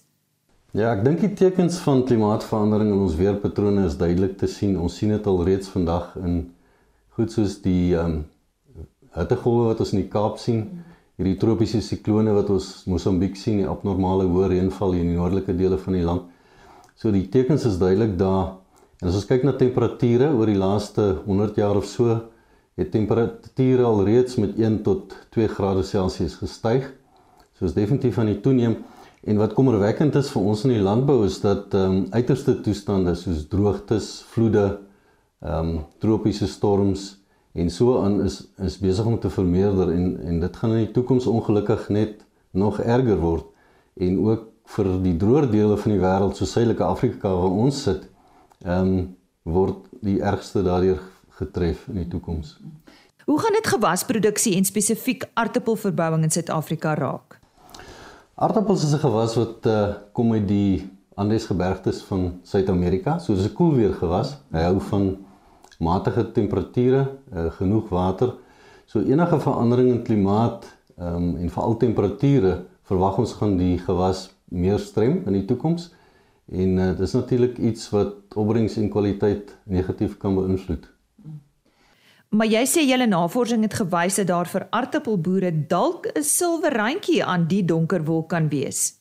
Ja, 0.73 0.95
ek 0.95 1.05
dink 1.05 1.21
die 1.21 1.35
tekens 1.37 1.77
van 1.85 2.07
klimaatsverandering 2.09 2.89
in 2.95 3.03
ons 3.05 3.19
weerpatrone 3.21 3.85
is 3.91 3.99
duidelik 4.01 4.39
te 4.41 4.49
sien. 4.49 4.79
Ons 4.81 4.97
sien 4.97 5.13
dit 5.13 5.29
al 5.29 5.45
reeds 5.45 5.69
vandag 5.71 6.17
in 6.25 6.41
goed 7.19 7.37
soos 7.37 7.61
die 7.63 7.93
ehm 7.93 8.17
um, 8.17 8.23
hittegolwe 9.15 9.69
wat 9.69 9.85
ons 9.85 9.93
in 9.95 10.01
die 10.01 10.11
Kaap 10.11 10.41
sien 10.43 10.65
hierdie 11.19 11.37
tropiese 11.39 11.81
siklone 11.85 12.33
wat 12.35 12.51
ons 12.51 12.69
Mosambiek 12.91 13.37
sien, 13.39 13.61
die 13.63 13.71
abnormale 13.71 14.27
hoë 14.27 14.51
reënval 14.55 14.97
in 14.99 15.13
die 15.13 15.19
noordelike 15.19 15.55
dele 15.55 15.79
van 15.79 15.99
die 15.99 16.05
land. 16.07 16.31
So 16.99 17.13
die 17.15 17.27
tekens 17.31 17.67
is 17.69 17.79
duidelik 17.79 18.17
daar. 18.19 18.57
En 19.03 19.11
as 19.11 19.19
ons 19.19 19.29
kyk 19.29 19.45
na 19.47 19.55
temperature 19.59 20.31
oor 20.35 20.51
die 20.51 20.59
laaste 20.59 21.11
100 21.27 21.59
jaar 21.61 21.79
of 21.79 21.87
so, 21.87 22.19
het 22.75 22.91
temperature 22.91 23.87
al 23.87 24.03
reeds 24.07 24.39
met 24.43 24.59
1 24.59 24.81
tot 24.87 25.15
2 25.37 25.51
grade 25.55 25.85
Celsius 25.87 26.35
gestyg. 26.41 26.89
So 27.55 27.69
is 27.69 27.77
definitief 27.77 28.19
aan 28.19 28.33
die 28.33 28.41
toeneem. 28.43 28.81
En 29.25 29.39
wat 29.41 29.55
kommerwekkend 29.57 30.17
is 30.19 30.33
vir 30.35 30.43
ons 30.51 30.65
in 30.67 30.75
die 30.75 30.83
landbou 30.83 31.23
is 31.27 31.39
dat 31.41 31.75
ehm 31.75 32.01
um, 32.01 32.01
uiterste 32.13 32.59
toestande 32.61 33.15
soos 33.17 33.47
droogtes, 33.49 34.09
vloede, 34.35 34.67
ehm 35.45 35.71
um, 35.71 35.85
tropiese 36.03 36.51
storms 36.51 37.13
en 37.55 37.71
so 37.71 38.01
aan 38.03 38.21
is 38.25 38.41
is 38.59 38.79
besig 38.83 39.07
om 39.07 39.19
te 39.21 39.31
vermeerder 39.31 39.93
en 39.95 40.07
en 40.21 40.41
dit 40.41 40.57
gaan 40.57 40.71
in 40.71 40.85
die 40.85 40.95
toekoms 40.97 41.27
ongelukkig 41.31 41.89
net 41.89 42.25
nog 42.51 42.81
erger 42.81 43.21
word 43.21 43.45
en 43.95 44.19
ook 44.27 44.49
vir 44.77 44.91
die 45.03 45.17
droër 45.17 45.51
dele 45.51 45.77
van 45.77 45.93
die 45.93 46.01
wêreld 46.01 46.37
so 46.37 46.49
Suidelike 46.49 46.85
Afrika 46.85 47.31
waar 47.31 47.61
ons 47.67 47.83
sit 47.83 48.09
ehm 48.65 48.95
um, 48.95 49.17
word 49.45 49.85
die 50.01 50.21
ergste 50.25 50.63
daardeur 50.65 51.03
getref 51.37 51.83
in 51.93 51.99
die 52.01 52.09
toekoms. 52.09 52.57
Hoe 53.29 53.39
gaan 53.41 53.53
dit 53.53 53.67
gewasproduksie 53.67 54.55
en 54.57 54.65
spesifiek 54.65 55.27
aartappelverbouing 55.35 56.23
in 56.23 56.33
Suid-Afrika 56.33 56.95
raak? 56.95 57.39
Aartappels 58.35 58.85
is 58.85 58.95
'n 58.95 59.05
gewas 59.05 59.35
wat 59.35 59.67
uh, 59.67 59.95
kom 60.13 60.33
uit 60.33 60.49
die 60.49 60.91
Andes 61.15 61.47
gebergtes 61.47 62.03
van 62.03 62.41
Suid-Amerika. 62.43 63.19
So 63.19 63.35
dis 63.35 63.47
'n 63.47 63.53
koelweer 63.53 63.95
gewas. 63.95 64.37
Hy 64.51 64.63
hou 64.63 64.81
van 64.81 65.17
matige 65.79 66.33
temperature, 66.33 67.07
uh, 67.33 67.51
genoeg 67.59 67.89
water. 67.89 68.35
So 68.87 69.01
enige 69.01 69.41
verandering 69.41 69.91
in 69.91 70.03
klimaat 70.03 70.67
um, 70.99 71.37
en 71.37 71.51
veral 71.51 71.77
temperature 71.77 72.65
verwag 72.85 73.19
ons 73.19 73.33
gaan 73.33 73.57
die 73.59 73.79
gewas 73.79 74.29
meer 74.53 74.79
strem 74.79 75.23
in 75.27 75.33
die 75.33 75.45
toekoms. 75.49 75.91
En 76.53 76.79
uh, 76.79 76.91
dis 76.99 77.13
natuurlik 77.17 77.59
iets 77.59 77.89
wat 77.91 78.37
opbrengs 78.37 78.77
en 78.77 78.91
kwaliteit 78.93 79.57
negatief 79.65 80.19
kan 80.21 80.37
beïnvloed. 80.37 80.91
Maar 82.35 82.51
jy 82.51 82.65
sê 82.67 82.83
julle 82.83 83.07
navorsing 83.07 83.63
het 83.63 83.77
gewys 83.79 84.19
dat 84.19 84.27
daar 84.27 84.49
vir 84.51 84.67
aartappelboere 84.75 85.53
dalk 85.71 86.09
'n 86.13 86.23
silwer 86.23 86.75
randjie 86.75 87.25
aan 87.25 87.47
die 87.47 87.65
donker 87.65 88.05
wolk 88.05 88.29
kan 88.29 88.49
wees. 88.49 88.99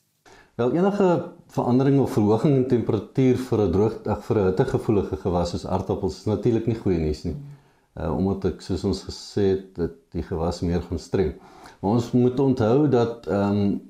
Wel 0.56 0.72
enige 0.72 1.32
verandering 1.54 2.00
of 2.02 2.14
verhoging 2.14 2.56
in 2.56 2.68
temperatuur 2.68 3.38
vir 3.48 3.60
'n 3.62 3.72
droog 3.72 3.96
ag 4.14 4.22
vir 4.28 4.38
'n 4.40 4.46
hittegevoelige 4.50 5.18
gewas 5.24 5.50
soos 5.50 5.66
aardappels 5.66 6.16
is 6.18 6.26
natuurlik 6.26 6.68
nie 6.68 6.80
goeie 6.84 7.00
nuus 7.00 7.24
nie. 7.24 7.36
Uh 7.96 8.10
omdat 8.18 8.46
ek 8.46 8.62
soos 8.62 8.84
ons 8.84 9.02
gesê 9.10 9.44
het 9.54 9.76
dat 9.76 9.94
die 10.12 10.24
gewas 10.24 10.62
meer 10.62 10.82
gaan 10.82 11.00
strem. 11.00 11.34
Maar 11.82 11.92
ons 11.92 12.12
moet 12.12 12.40
onthou 12.40 12.90
dat 12.90 13.28
ehm 13.28 13.58
um, 13.58 13.82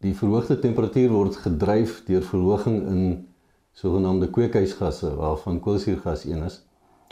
die 0.00 0.14
verhoogde 0.14 0.58
temperatuur 0.58 1.10
word 1.10 1.36
gedryf 1.36 2.04
deur 2.06 2.22
verhoging 2.22 2.78
in 2.94 3.28
sogenaamde 3.72 4.30
kweekhuisgasse 4.30 5.14
waarvan 5.16 5.60
koolsuurgas 5.60 6.24
een 6.24 6.42
is 6.42 6.62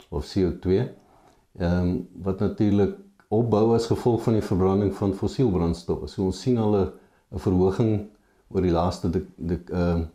of 0.09 0.25
CO2 0.33 0.67
ehm 0.71 0.89
um, 1.61 2.07
wat 2.23 2.39
natuurlik 2.39 2.97
opbou 3.29 3.75
as 3.75 3.85
gevolg 3.93 4.21
van 4.23 4.33
die 4.33 4.47
verbranding 4.51 4.93
van 4.93 5.13
fossielbrandstowwe. 5.13 6.07
So 6.07 6.25
ons 6.25 6.41
sien 6.41 6.57
al 6.57 6.75
'n 6.75 6.91
verhoging 7.45 8.09
oor 8.47 8.61
die 8.61 8.71
laaste 8.71 9.09
de 9.09 9.25
ehm 9.71 9.99
uh, 9.99 10.05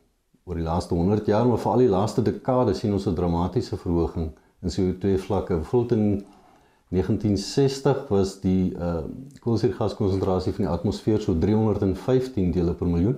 oor 0.44 0.58
die 0.58 0.64
laaste 0.64 0.94
100 0.94 1.26
jaar, 1.26 1.46
maar 1.46 1.60
veral 1.62 1.84
die 1.84 1.92
laaste 1.92 2.22
dekade 2.26 2.74
sien 2.74 2.92
ons 2.92 3.06
'n 3.06 3.14
dramatiese 3.14 3.76
verhoging 3.76 4.30
in 4.62 4.70
CO2 4.74 5.18
vlakke. 5.18 5.54
Bijvoorbeeld 5.54 5.92
in 5.92 6.24
1960 6.88 8.08
was 8.08 8.40
die 8.40 8.74
uh 8.74 9.04
koolstofgaskonsentrasie 9.40 10.52
van 10.52 10.64
die 10.64 10.72
atmosfeer 10.72 11.20
so 11.20 11.38
315 11.38 12.50
dele 12.50 12.74
per 12.74 12.86
miljoen. 12.86 13.16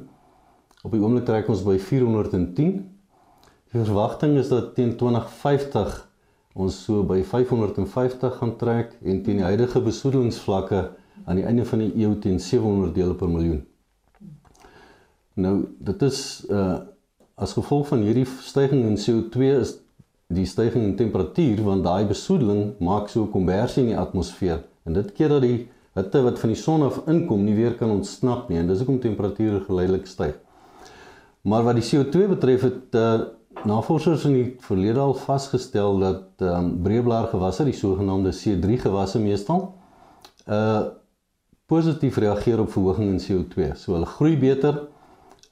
Op 0.82 0.92
die 0.92 1.00
oomblik 1.00 1.24
trek 1.24 1.48
ons 1.48 1.62
by 1.62 1.78
410. 1.78 2.72
Die 3.72 3.80
verwagting 3.80 4.36
is 4.36 4.48
dat 4.48 4.74
teen 4.74 4.96
2050 4.96 6.08
ons 6.52 6.84
so 6.84 7.02
by 7.08 7.22
550 7.24 8.36
gaan 8.36 8.56
trek 8.60 8.98
en 9.00 9.22
teen 9.22 9.40
die 9.40 9.48
huidige 9.48 9.80
besoedelingsvlakke 9.80 10.90
aan 11.24 11.38
die 11.40 11.46
einde 11.48 11.64
van 11.64 11.78
die 11.78 11.92
eeu 12.04 12.18
teen 12.20 12.40
700 12.40 12.94
dele 12.94 13.14
per 13.14 13.30
miljoen. 13.30 13.62
Nou 15.34 15.54
dit 15.78 16.02
is 16.02 16.46
uh 16.50 16.80
as 17.42 17.54
gevolg 17.56 17.86
van 17.88 18.02
hierdie 18.04 18.26
stygings 18.44 18.86
in 18.86 18.98
CO2 19.00 19.46
is 19.58 19.70
die 20.30 20.44
stygings 20.46 20.84
in 20.84 20.96
temperatuur 20.96 21.62
want 21.64 21.82
daai 21.84 22.04
besoedeling 22.06 22.74
maak 22.78 23.08
so 23.08 23.24
'n 23.24 23.30
konversie 23.30 23.82
in 23.82 23.88
die 23.88 23.98
atmosfeer 23.98 24.60
en 24.84 24.92
dit 24.92 25.12
keer 25.16 25.28
dat 25.28 25.42
die 25.42 25.68
hitte 25.96 26.22
wat 26.22 26.38
van 26.38 26.52
die 26.52 26.60
son 26.60 26.82
af 26.82 27.00
inkom 27.06 27.44
nie 27.44 27.54
weer 27.54 27.74
kan 27.74 27.90
ontsnap 27.90 28.48
nie 28.48 28.58
en 28.58 28.68
dis 28.68 28.78
hoekom 28.78 29.00
temperature 29.00 29.60
geleidelik 29.60 30.06
styg. 30.06 30.38
Maar 31.42 31.64
wat 31.64 31.80
die 31.80 31.88
CO2 31.88 32.28
betref 32.28 32.62
het 32.62 32.94
uh 32.94 33.20
Navorsers 33.64 34.24
in 34.24 34.32
die 34.32 34.56
verlede 34.58 34.98
al 34.98 35.14
vasgestel 35.14 35.98
dat 35.98 36.40
ehm 36.40 36.64
um, 36.64 36.70
breëblaar 36.82 37.28
gewasse, 37.30 37.64
die 37.64 37.76
sogenaamde 37.76 38.32
C3 38.32 38.78
gewasse 38.80 39.18
meestal 39.18 39.74
uh 40.48 40.82
positief 41.66 42.16
reageer 42.16 42.60
op 42.60 42.70
verhoging 42.72 43.12
in 43.12 43.20
CO2. 43.20 43.76
So 43.76 43.92
hulle 43.92 44.06
groei 44.06 44.36
beter 44.36 44.88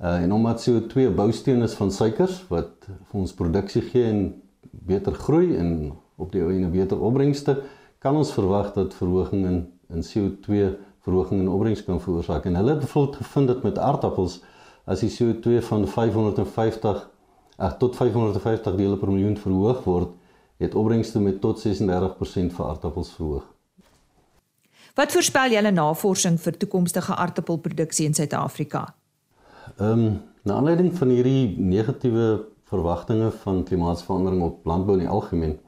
uh 0.00 0.22
en 0.22 0.32
omdat 0.32 0.62
CO2 0.68 0.94
'n 1.08 1.14
bousteen 1.14 1.62
is 1.62 1.74
van 1.74 1.92
suikers 1.92 2.44
wat 2.48 2.70
vir 2.88 3.20
ons 3.20 3.34
produksie 3.34 3.82
gee 3.82 4.04
en 4.04 4.42
beter 4.70 5.12
groei 5.12 5.56
en 5.56 5.92
op 6.16 6.32
die 6.32 6.42
einde 6.42 6.68
beter 6.68 7.00
opbrengste, 7.00 7.62
kan 7.98 8.16
ons 8.16 8.32
verwag 8.32 8.72
dat 8.72 8.94
verhoging 8.94 9.46
in 9.46 9.58
in 9.90 10.04
CO2 10.04 10.76
verhoging 11.00 11.40
in 11.40 11.48
opbrengs 11.48 11.84
kan 11.84 12.00
veroorsaak. 12.00 12.44
En 12.44 12.54
hulle 12.54 12.70
het 12.70 12.78
bijvoorbeeld 12.78 13.16
gevind 13.16 13.48
dat 13.48 13.62
met 13.62 13.78
aardappels 13.78 14.42
as 14.84 15.00
die 15.00 15.10
CO2 15.10 15.62
van 15.64 15.88
550 15.88 17.10
ag 17.56 17.76
tot 17.76 17.96
550 17.96 18.76
dele 18.76 18.96
per 18.96 19.10
miljoen 19.10 19.36
verhoog 19.36 19.84
word, 19.84 20.08
het 20.56 20.74
opbrengste 20.74 21.20
met 21.20 21.40
tot 21.40 21.58
36% 21.66 22.54
vir 22.56 22.66
aardappels 22.66 23.12
verhoog. 23.16 23.44
Wat 24.94 25.12
voorspel 25.12 25.50
julle 25.50 25.70
navorsing 25.70 26.40
vir 26.40 26.56
toekomstige 26.56 27.14
aardappelproduksie 27.14 28.06
in 28.06 28.14
Suid-Afrika? 28.14 28.94
Ehm, 29.76 29.90
um, 29.90 30.20
na 30.42 30.54
aanleiding 30.54 30.94
van 30.96 31.08
hierdie 31.08 31.58
negatiewe 31.58 32.46
verwagtinge 32.70 33.30
van 33.42 33.64
klimaatsverandering 33.64 34.42
op 34.42 34.64
landbou 34.64 34.96
in 34.96 35.04
die 35.04 35.12
algemeen, 35.12 35.58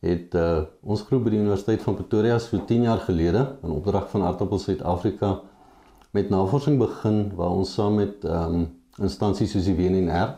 het 0.00 0.34
uh, 0.34 0.64
ons 0.80 1.02
groep 1.06 1.26
by 1.26 1.34
die 1.34 1.40
Universiteit 1.42 1.82
van 1.84 1.96
Pretoria 1.98 2.38
so 2.40 2.58
10 2.66 2.86
jaar 2.88 3.02
gelede 3.04 3.42
in 3.62 3.74
opdrag 3.74 4.08
van 4.10 4.24
Aardappels 4.24 4.64
Suid-Afrika 4.64 5.34
met 6.16 6.30
navorsing 6.32 6.78
begin 6.80 7.26
waar 7.36 7.52
ons 7.60 7.74
saam 7.76 8.00
met 8.00 8.24
ehm 8.24 8.60
um, 8.60 8.68
instansies 9.00 9.52
soos 9.54 9.68
die 9.68 9.76
WNR 9.76 10.32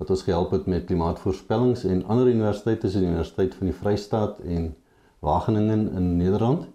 wat 0.00 0.10
ons 0.14 0.22
gehelp 0.24 0.52
het 0.54 0.68
met 0.70 0.86
klimaatvoorspellings 0.88 1.82
en 1.84 2.04
ander 2.06 2.28
universiteite 2.30 2.86
soos 2.86 3.02
die 3.02 3.08
Universiteit 3.08 3.56
van 3.58 3.68
die 3.68 3.74
Vrystaat 3.76 4.38
en 4.44 4.70
Wageningen 5.24 5.88
in 5.98 6.16
Nederland 6.16 6.68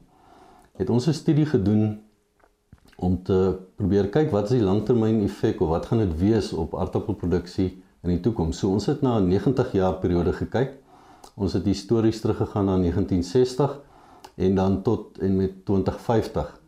het 0.78 0.90
ons 0.90 1.08
'n 1.08 1.14
studie 1.14 1.46
gedoen 1.46 2.02
om 2.96 3.24
te 3.24 3.58
probeer 3.76 4.10
kyk 4.10 4.32
wat 4.32 4.52
is 4.52 4.58
die 4.60 4.66
langtermyn 4.66 5.24
effek 5.26 5.62
of 5.62 5.70
wat 5.70 5.86
gaan 5.90 6.04
dit 6.04 6.18
wees 6.20 6.52
op 6.54 6.76
aardappelproduksie 6.76 7.70
in 8.04 8.10
die 8.10 8.20
toekoms. 8.20 8.60
So 8.60 8.72
ons 8.72 8.86
het 8.86 9.02
na 9.02 9.20
'n 9.20 9.28
90 9.28 9.72
jaar 9.72 9.94
periode 9.94 10.34
gekyk. 10.34 10.78
Ons 11.36 11.54
het 11.54 11.66
histories 11.66 12.22
teruggegaan 12.22 12.66
na 12.66 12.78
1960 12.78 13.80
en 14.36 14.56
dan 14.56 14.82
tot 14.82 15.18
en 15.18 15.36
met 15.36 15.66
2050. 15.66 16.62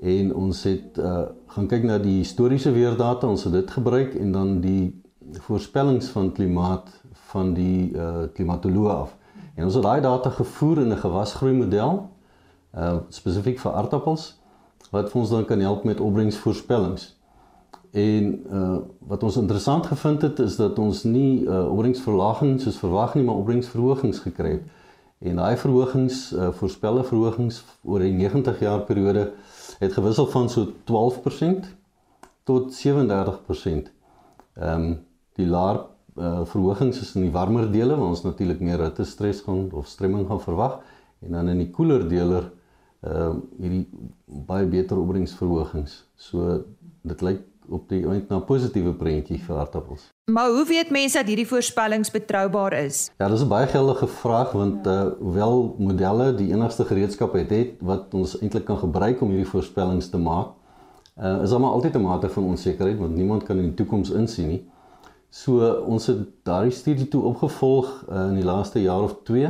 En 0.00 0.34
ons 0.34 0.62
het 0.62 0.98
uh 0.98 1.22
gaan 1.46 1.66
kyk 1.66 1.82
na 1.84 1.98
die 1.98 2.18
historiese 2.18 2.72
weerdata, 2.72 3.26
ons 3.28 3.44
het 3.44 3.52
dit 3.52 3.70
gebruik 3.70 4.14
en 4.14 4.32
dan 4.32 4.60
die 4.60 5.02
voorspellings 5.32 6.08
van 6.08 6.32
klimaat 6.32 6.88
van 7.12 7.54
die 7.54 7.92
uh 7.94 8.24
klimatoloë 8.32 8.90
af. 8.90 9.16
En 9.54 9.64
ons 9.64 9.74
het 9.74 9.82
daai 9.82 10.00
data 10.00 10.30
gevoer 10.30 10.78
in 10.78 10.92
'n 10.92 10.96
gewasgroei 10.96 11.52
model 11.52 12.08
uh 12.74 12.96
spesifiek 13.08 13.58
vir 13.60 13.72
aardappels 13.72 14.41
wat 14.92 15.10
vir 15.10 15.20
ons 15.22 15.32
dan 15.32 15.44
kan 15.48 15.60
help 15.64 15.84
met 15.88 16.00
opbrengsvoorspellings. 16.00 17.08
En 17.92 18.28
uh 18.50 18.78
wat 19.08 19.22
ons 19.22 19.36
interessant 19.36 19.86
gevind 19.86 20.22
het 20.22 20.38
is 20.40 20.56
dat 20.56 20.78
ons 20.78 21.02
nie 21.04 21.44
uh 21.44 21.64
opbrengsverlaging 21.72 22.60
soos 22.60 22.80
verwag 22.80 23.14
nie, 23.16 23.24
maar 23.24 23.40
opbrengsverhogings 23.40 24.22
gekry 24.24 24.56
het. 24.58 24.66
En 25.18 25.40
daai 25.40 25.56
verhogings 25.56 26.32
uh 26.32 26.50
voorspelle 26.60 27.04
verhogings 27.04 27.62
oor 27.82 28.04
die 28.04 28.12
90 28.16 28.60
jaar 28.60 28.84
periode 28.88 29.30
het 29.78 29.92
gewissel 29.92 30.26
van 30.26 30.48
so 30.48 30.72
12% 30.90 31.72
tot 32.44 32.72
37%. 32.76 33.88
Ehm 34.54 34.84
um, 34.84 34.92
die 35.32 35.46
laer 35.48 35.78
uh, 36.16 36.42
verhogings 36.44 37.00
is 37.00 37.14
in 37.16 37.22
die 37.24 37.32
warmer 37.32 37.70
dele 37.72 37.96
waar 37.96 38.12
ons 38.12 38.24
natuurlik 38.24 38.60
meer 38.60 38.82
hitte 38.84 39.04
stres 39.08 39.40
gaan 39.46 39.70
of 39.72 39.86
stremming 39.88 40.26
gaan 40.28 40.42
verwag 40.42 40.74
en 41.24 41.38
dan 41.38 41.48
in 41.48 41.62
die 41.62 41.70
koeler 41.72 42.04
dele 42.08 42.42
uh 43.02 43.34
hierdie 43.58 43.86
baie 44.26 44.66
beter 44.66 44.98
opbrengsverhogings. 44.98 46.04
So 46.16 46.64
dit 47.02 47.22
lyk 47.22 47.40
op 47.72 47.88
die 47.88 48.02
eind 48.06 48.28
na 48.28 48.36
'n 48.38 48.44
positiewe 48.44 48.92
prentjie 48.94 49.38
vir 49.38 49.56
aardappels. 49.56 50.10
Maar 50.30 50.50
hoe 50.50 50.66
weet 50.66 50.90
mense 50.90 51.18
dat 51.18 51.26
hierdie 51.26 51.46
voorspellings 51.46 52.10
betroubaar 52.10 52.72
is? 52.72 53.10
Ja, 53.18 53.28
dis 53.28 53.42
'n 53.42 53.48
baie 53.48 53.66
geldige 53.66 54.06
vraag 54.06 54.52
want 54.52 54.86
uh 54.86 55.10
hoewel 55.18 55.74
modelle 55.78 56.34
die 56.34 56.52
enigste 56.52 56.84
gereedskap 56.84 57.32
het, 57.32 57.50
het 57.50 57.70
wat 57.80 58.14
ons 58.14 58.38
eintlik 58.40 58.64
kan 58.64 58.78
gebruik 58.78 59.20
om 59.20 59.28
hierdie 59.28 59.50
voorspellings 59.54 60.08
te 60.08 60.18
maak, 60.18 60.48
uh 61.16 61.42
is 61.42 61.50
daar 61.50 61.60
maar 61.60 61.70
altyd 61.70 61.94
'n 61.94 62.02
mate 62.02 62.28
van 62.28 62.44
onsekerheid 62.44 62.98
want 62.98 63.14
niemand 63.14 63.42
kan 63.42 63.58
in 63.58 63.64
die 63.64 63.74
toekoms 63.74 64.10
insien 64.10 64.48
nie. 64.48 64.64
So 65.30 65.64
ons 65.88 66.06
het 66.06 66.18
daardie 66.44 66.74
studie 66.76 67.08
toe 67.08 67.22
opgevolg 67.22 68.04
uh, 68.10 68.26
in 68.28 68.34
die 68.34 68.44
laaste 68.44 68.82
jaar 68.82 69.02
of 69.02 69.14
2 69.24 69.48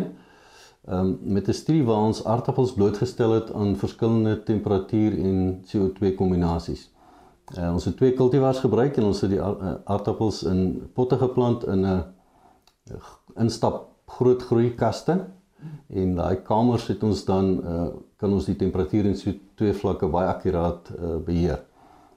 um, 0.89 1.19
met 1.23 1.49
'n 1.49 1.53
studie 1.53 1.85
waar 1.85 2.03
ons 2.03 2.25
aardappels 2.25 2.73
blootgestel 2.73 3.33
het 3.33 3.53
aan 3.53 3.77
verskillende 3.77 4.43
temperatuur 4.43 5.19
en 5.19 5.65
CO2 5.65 6.15
kombinasies. 6.15 6.91
Uh, 7.59 7.73
ons 7.73 7.85
het 7.85 7.97
twee 7.97 8.13
kultivars 8.13 8.59
gebruik 8.59 8.97
en 8.97 9.05
ons 9.05 9.21
het 9.21 9.31
die 9.31 9.39
uh, 9.39 9.75
aardappels 9.85 10.43
in 10.43 10.91
potte 10.93 11.19
geplant 11.19 11.67
in 11.67 11.87
'n 11.87 12.05
instap 13.37 13.89
groot 14.07 14.43
groei 14.43 14.75
kaste 14.75 15.27
en 15.89 16.15
daai 16.15 16.43
kamers 16.43 16.87
het 16.87 17.03
ons 17.03 17.25
dan 17.25 17.61
uh, 17.65 17.87
kan 18.17 18.33
ons 18.33 18.45
die 18.45 18.57
temperatuur 18.57 19.05
en 19.05 19.15
CO2 19.15 19.75
vlakke 19.75 20.07
baie 20.07 20.29
akkuraat 20.29 20.93
uh, 20.99 21.17
beheer. 21.17 21.65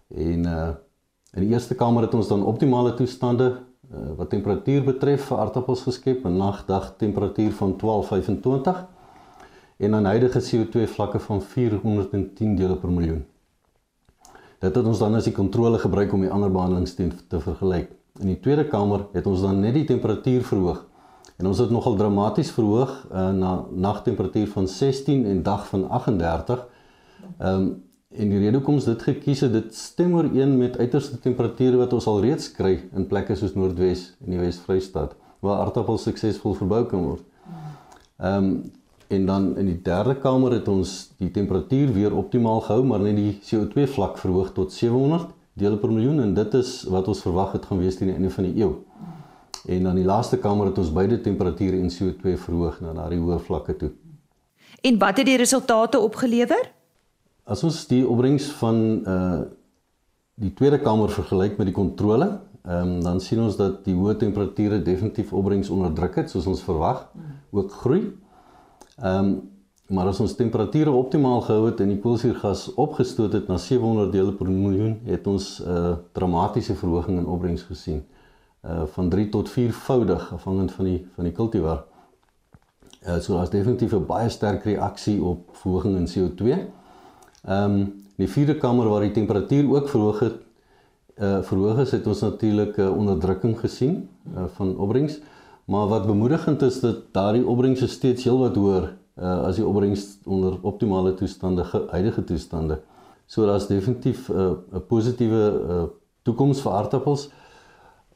En 0.08 0.45
uh, 0.45 0.69
In 1.36 1.43
die 1.43 1.51
eerste 1.51 1.75
kamer 1.75 2.06
het 2.08 2.13
ons 2.15 2.30
dan 2.32 2.45
optimale 2.47 2.93
toestande 2.95 3.49
wat 4.17 4.30
temperatuur 4.30 4.84
betref 4.84 5.28
vir 5.30 5.38
aardappels 5.38 5.82
geskep, 5.82 6.26
'n 6.26 6.38
nagdag 6.38 6.93
temperatuur 6.98 7.52
van 7.52 7.76
12.25 7.78 8.86
en 9.78 9.95
'n 9.95 10.06
huidige 10.06 10.39
CO2 10.39 10.88
vlakke 10.88 11.19
van 11.19 11.41
410 11.41 12.56
dele 12.56 12.76
per 12.76 12.89
miljoen. 12.89 13.26
Dit 14.60 14.76
het 14.76 14.86
ons 14.86 15.00
dan 15.00 15.15
as 15.15 15.24
die 15.24 15.34
kontrole 15.34 15.78
gebruik 15.80 16.13
om 16.13 16.21
die 16.21 16.32
ander 16.32 16.52
behandelings 16.52 16.93
te, 16.93 17.10
te 17.28 17.39
vergelyk. 17.39 17.91
In 18.19 18.28
die 18.28 18.39
tweede 18.39 18.67
kamer 18.67 19.08
het 19.12 19.26
ons 19.28 19.41
dan 19.41 19.60
net 19.60 19.74
die 19.74 19.86
temperatuur 19.86 20.43
verhoog 20.43 20.86
en 21.38 21.48
ons 21.48 21.58
het 21.58 21.69
nogal 21.69 21.95
dramaties 21.95 22.52
verhoog 22.52 23.08
uh, 23.12 23.30
na 23.32 23.65
nagtemperatuur 23.71 24.48
van 24.48 24.67
16 24.67 25.26
en 25.26 25.43
dag 25.43 25.67
van 25.67 25.89
38. 25.89 26.67
Ehm 27.38 27.62
um, 27.62 27.84
En 28.13 28.30
die 28.30 28.39
rede 28.39 28.60
hoekom 28.60 28.78
ons 28.78 28.86
dit 28.86 29.02
gekies 29.02 29.41
het, 29.44 29.54
dit 29.56 29.76
stem 29.76 30.13
ooreen 30.15 30.58
met 30.60 30.78
uiterste 30.78 31.18
temperature 31.20 31.78
wat 31.80 31.94
ons 31.98 32.06
al 32.08 32.22
reeds 32.24 32.52
kry 32.54 32.78
in 32.96 33.08
plekke 33.10 33.36
soos 33.36 33.56
Noordwes 33.58 34.12
en 34.24 34.36
die 34.36 34.41
Wes-Vrystaat 34.41 35.15
waar 35.46 35.65
aardappels 35.65 36.06
suksesvol 36.08 36.56
verbou 36.58 36.84
kan 36.89 37.06
word. 37.12 37.24
Ehm 38.22 38.50
um, 38.50 38.58
en 39.08 39.26
dan 39.26 39.44
in 39.62 39.68
die 39.70 39.82
derde 39.86 40.15
kamer 40.18 40.56
het 40.56 40.68
ons 40.68 40.91
die 41.22 41.30
temperatuur 41.32 41.91
weer 41.94 42.15
optimaal 42.18 42.63
gehou, 42.65 42.84
maar 42.89 43.04
net 43.04 43.20
die 43.20 43.36
CO2 43.38 43.86
vlak 43.94 44.18
verhoog 44.18 44.50
tot 44.56 44.74
700 44.74 45.28
dele 45.54 45.78
per 45.78 45.91
miljoen 45.94 46.24
en 46.24 46.34
dit 46.34 46.54
is 46.58 46.72
wat 46.89 47.08
ons 47.08 47.22
verwag 47.22 47.54
het 47.54 47.68
gaan 47.70 47.84
wees 47.84 48.00
teen 48.00 48.10
die 48.10 48.15
einde 48.15 48.32
van 48.34 48.48
die 48.50 48.63
eeu. 48.63 48.72
En 49.70 49.86
dan 49.86 50.00
die 50.02 50.08
laaste 50.08 50.39
kamer 50.41 50.72
het 50.72 50.82
ons 50.82 50.89
beide 50.94 51.22
temperature 51.22 51.78
en 51.78 51.94
CO2 51.94 52.34
verhoog 52.48 52.82
na 52.82 52.96
daardie 52.98 53.22
hoë 53.22 53.38
vlakke 53.46 53.78
toe. 53.78 53.91
En 54.82 54.98
wat 54.98 55.22
het 55.22 55.30
die 55.30 55.38
resultate 55.38 56.00
opgelewer? 56.00 56.74
As 57.45 57.62
ons 57.63 57.84
die 57.91 58.01
opbrengs 58.08 58.49
van 58.62 58.81
uh 59.05 59.43
die 60.36 60.49
tweede 60.51 60.81
kamer 60.84 61.08
vergelyk 61.15 61.53
met 61.55 61.69
die 61.69 61.75
kontrole, 61.75 62.25
ehm 62.65 62.89
um, 62.97 63.03
dan 63.03 63.21
sien 63.23 63.39
ons 63.39 63.55
dat 63.55 63.86
die 63.86 63.93
hoë 63.95 64.17
temperature 64.19 64.81
definitief 64.84 65.29
opbrengs 65.31 65.69
onderdruk 65.71 66.17
het 66.19 66.34
soos 66.34 66.47
ons 66.51 66.63
verwag, 66.65 67.05
ook 67.55 67.71
groei. 67.84 68.01
Ehm 68.97 69.19
um, 69.19 69.36
maar 69.88 70.08
as 70.10 70.19
ons 70.19 70.34
temperature 70.36 70.91
optimaal 70.91 71.43
gehou 71.45 71.67
het 71.67 71.79
en 71.79 71.91
die 71.93 71.99
koolsuurgas 72.01 72.71
opgestoot 72.73 73.36
het 73.38 73.47
na 73.47 73.60
700 73.62 74.12
dele 74.12 74.34
per 74.34 74.49
miljoen, 74.49 74.95
het 75.05 75.27
ons 75.27 75.62
'n 75.62 75.69
uh, 75.69 75.95
dramatiese 76.12 76.75
verhoging 76.75 77.19
in 77.19 77.27
opbrengs 77.27 77.63
gesien. 77.63 78.03
Uh 78.63 78.86
van 78.95 79.10
3 79.10 79.29
tot 79.29 79.49
4voudig 79.49 80.34
afhangend 80.34 80.71
van 80.71 80.86
die 80.86 81.08
van 81.15 81.23
die 81.23 81.34
kultivar. 81.34 81.86
Uh 83.08 83.19
so 83.19 83.34
daar's 83.34 83.49
definitief 83.49 83.93
'n 83.93 84.05
baie 84.05 84.29
sterk 84.29 84.63
reaksie 84.63 85.23
op 85.23 85.49
verhoging 85.51 85.95
in 85.95 86.08
CO2. 86.08 86.65
Ehm 87.45 87.71
um, 87.71 88.03
die 88.15 88.27
vierde 88.31 88.55
kamer 88.58 88.88
waar 88.89 89.03
die 89.03 89.12
temperatuur 89.12 89.67
ook 89.69 89.89
verhoog 89.89 90.19
het, 90.19 90.38
uh 91.21 91.41
verhoog 91.43 91.79
is, 91.84 91.91
het 91.91 92.08
ons 92.08 92.21
natuurlik 92.21 92.77
'n 92.77 92.81
uh, 92.81 92.97
onderdrukking 92.97 93.60
gesien 93.60 94.10
uh, 94.36 94.45
van 94.55 94.77
opbrengs. 94.77 95.19
Maar 95.65 95.88
wat 95.88 96.05
bemoedigend 96.05 96.62
is 96.62 96.79
dat 96.79 97.13
daardie 97.13 97.45
opbrengs 97.45 97.91
steeds 97.91 98.23
heelwat 98.23 98.55
hoër 98.55 98.97
uh 99.19 99.45
as 99.47 99.55
die 99.55 99.65
opbrengs 99.65 100.17
onder 100.25 100.58
optimale 100.62 101.13
toestande, 101.13 101.65
huidige 101.89 102.23
toestande. 102.23 102.81
So 103.25 103.45
daar's 103.45 103.67
definitief 103.67 104.29
'n 104.29 104.34
uh, 104.34 104.51
'n 104.73 104.86
positiewe 104.88 105.62
uh 105.69 105.84
toekoms 106.23 106.62
vir 106.62 106.71
aardappels. 106.71 107.29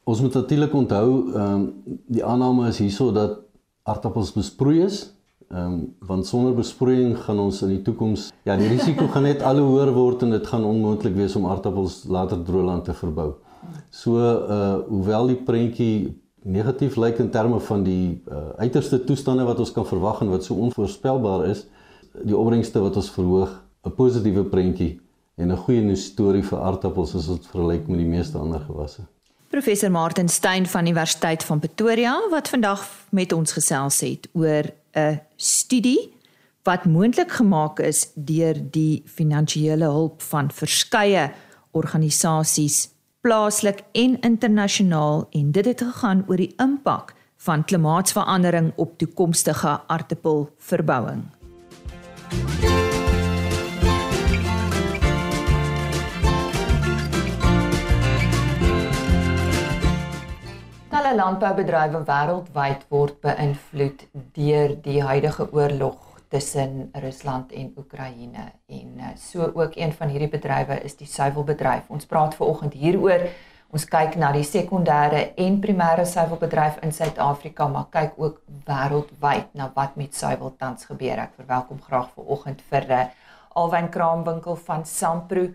Ons 0.04 0.20
moet 0.20 0.34
natuurlik 0.34 0.74
onthou 0.74 1.32
ehm 1.34 1.54
um, 1.54 1.82
die 2.06 2.24
aanname 2.24 2.68
is 2.68 2.78
hierso 2.78 3.12
dat 3.12 3.38
aardappels 3.82 4.32
besproei 4.32 4.82
is 4.82 5.14
Ehm 5.50 5.72
um, 5.72 5.78
want 6.06 6.26
sonder 6.26 6.54
besproeiing 6.54 7.16
gaan 7.18 7.38
ons 7.42 7.62
in 7.66 7.72
die 7.72 7.82
toekoms 7.82 8.28
ja, 8.46 8.54
die 8.56 8.68
risiko 8.70 9.08
gaan 9.10 9.24
net 9.26 9.40
al 9.42 9.58
hoe 9.58 9.66
hoër 9.72 9.90
word 9.96 10.22
en 10.22 10.30
dit 10.36 10.46
gaan 10.46 10.64
onmoontlik 10.64 11.16
wees 11.16 11.34
om 11.34 11.48
aardappels 11.50 12.04
later 12.06 12.38
droogland 12.46 12.84
te 12.86 12.94
verbou. 12.94 13.32
So 13.90 14.20
uh 14.20 14.76
hoewel 14.86 15.32
die 15.32 15.40
prentjie 15.48 15.94
negatief 16.42 16.96
lyk 16.96 17.18
in 17.18 17.32
terme 17.34 17.58
van 17.60 17.82
die 17.82 18.22
uh, 18.30 18.54
uiterste 18.62 19.02
toestande 19.04 19.44
wat 19.44 19.58
ons 19.58 19.72
kan 19.74 19.86
verwag 19.86 20.22
en 20.22 20.30
wat 20.30 20.46
so 20.46 20.54
onvoorspelbaar 20.54 21.48
is, 21.50 21.66
die 22.22 22.36
opbrengste 22.36 22.80
wat 22.80 22.96
ons 22.96 23.10
verhoog, 23.10 23.50
'n 23.84 23.94
positiewe 23.96 24.44
prentjie 24.44 25.00
en 25.36 25.50
'n 25.50 25.56
goeie 25.66 25.96
storie 25.96 26.42
vir 26.42 26.58
aardappels 26.58 27.14
as 27.14 27.28
ons 27.28 27.46
vergelyk 27.46 27.88
met 27.88 27.98
die 27.98 28.12
meeste 28.16 28.38
ander 28.38 28.60
gewasse. 28.60 29.02
Professor 29.50 29.90
Martin 29.90 30.28
Stein 30.28 30.66
van 30.66 30.86
Universiteit 30.86 31.44
van 31.44 31.58
Pretoria 31.58 32.28
wat 32.30 32.48
vandag 32.48 32.86
met 33.10 33.32
ons 33.32 33.52
gesels 33.52 34.00
het 34.00 34.28
oor 34.32 34.70
'n 34.94 35.20
studie 35.36 36.14
wat 36.62 36.84
moontlik 36.84 37.30
gemaak 37.30 37.80
is 37.80 38.08
deur 38.14 38.54
die 38.70 39.02
finansiële 39.06 39.84
hulp 39.84 40.22
van 40.22 40.50
verskeie 40.50 41.32
organisasies 41.70 42.88
plaaslik 43.20 43.82
en 43.92 44.20
internasionaal 44.20 45.26
en 45.30 45.50
dit 45.50 45.64
het 45.64 45.80
gegaan 45.80 46.24
oor 46.28 46.36
die 46.36 46.54
impak 46.56 47.14
van 47.36 47.64
klimaatsverandering 47.64 48.72
op 48.76 48.98
toekomstige 48.98 49.80
aardappelverbouing. 49.86 51.22
Alle 61.10 61.24
landboubedrywe 61.24 62.00
wêreldwyd 62.06 62.82
word 62.94 63.16
beïnvloed 63.24 64.02
deur 64.36 64.74
die 64.84 65.00
huidige 65.02 65.46
oorlog 65.50 65.96
tussen 66.30 66.84
Rusland 67.02 67.50
en 67.50 67.72
Oekraïne 67.80 68.44
en 68.70 68.92
eh, 69.00 69.08
so 69.18 69.48
ook 69.54 69.74
een 69.74 69.90
van 69.92 70.12
hierdie 70.14 70.28
bedrywe 70.30 70.76
is 70.86 70.94
die 71.00 71.08
suiwelbedryf. 71.10 71.88
Ons 71.90 72.06
praat 72.06 72.36
ver 72.38 72.46
oggend 72.46 72.76
hieroor. 72.78 73.26
Ons 73.74 73.88
kyk 73.90 74.14
na 74.22 74.30
die 74.36 74.46
sekondêre 74.46 75.24
en 75.34 75.58
primêre 75.64 76.06
suiwelbedryf 76.06 76.78
in 76.86 76.94
Suid-Afrika, 76.94 77.66
maar 77.66 77.90
kyk 77.90 78.14
ook 78.14 78.38
wêreldwyd 78.70 79.50
na 79.58 79.66
wat 79.74 79.98
met 79.98 80.14
suiwel 80.14 80.54
tans 80.62 80.86
gebeur. 80.92 81.24
Ek 81.26 81.34
verwelkom 81.42 81.82
graag 81.88 82.14
ver 82.14 82.30
oggend 82.38 82.62
vir 82.70 82.86
eh, 82.86 83.04
Alwyn 83.58 83.90
Kraamwinkel 83.90 84.62
van 84.62 84.86
Sampro. 84.86 85.48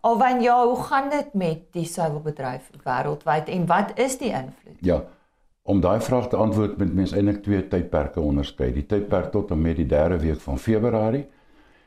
Alwen 0.00 0.40
ja, 0.40 0.66
hoe 0.66 0.82
gaan 0.82 1.10
dit 1.10 1.34
met 1.34 1.62
die 1.72 1.84
suiwelbedryf 1.84 2.70
wêreldwyd 2.84 3.48
en 3.48 3.66
wat 3.66 3.98
is 3.98 4.18
die 4.18 4.30
invloed? 4.30 4.80
Ja. 4.80 5.04
Om 5.62 5.80
daai 5.80 6.00
vraag 6.00 6.28
te 6.28 6.36
antwoord 6.36 6.76
moet 6.78 6.94
mens 6.94 7.12
eintlik 7.12 7.42
twee 7.42 7.68
tydperke 7.68 8.20
onderskei. 8.20 8.72
Die 8.72 8.86
tydperk 8.86 9.32
tot 9.34 9.50
en 9.50 9.60
met 9.60 9.76
die 9.76 9.86
3de 9.90 10.20
week 10.22 10.40
van 10.40 10.58
Februarie 10.58 11.26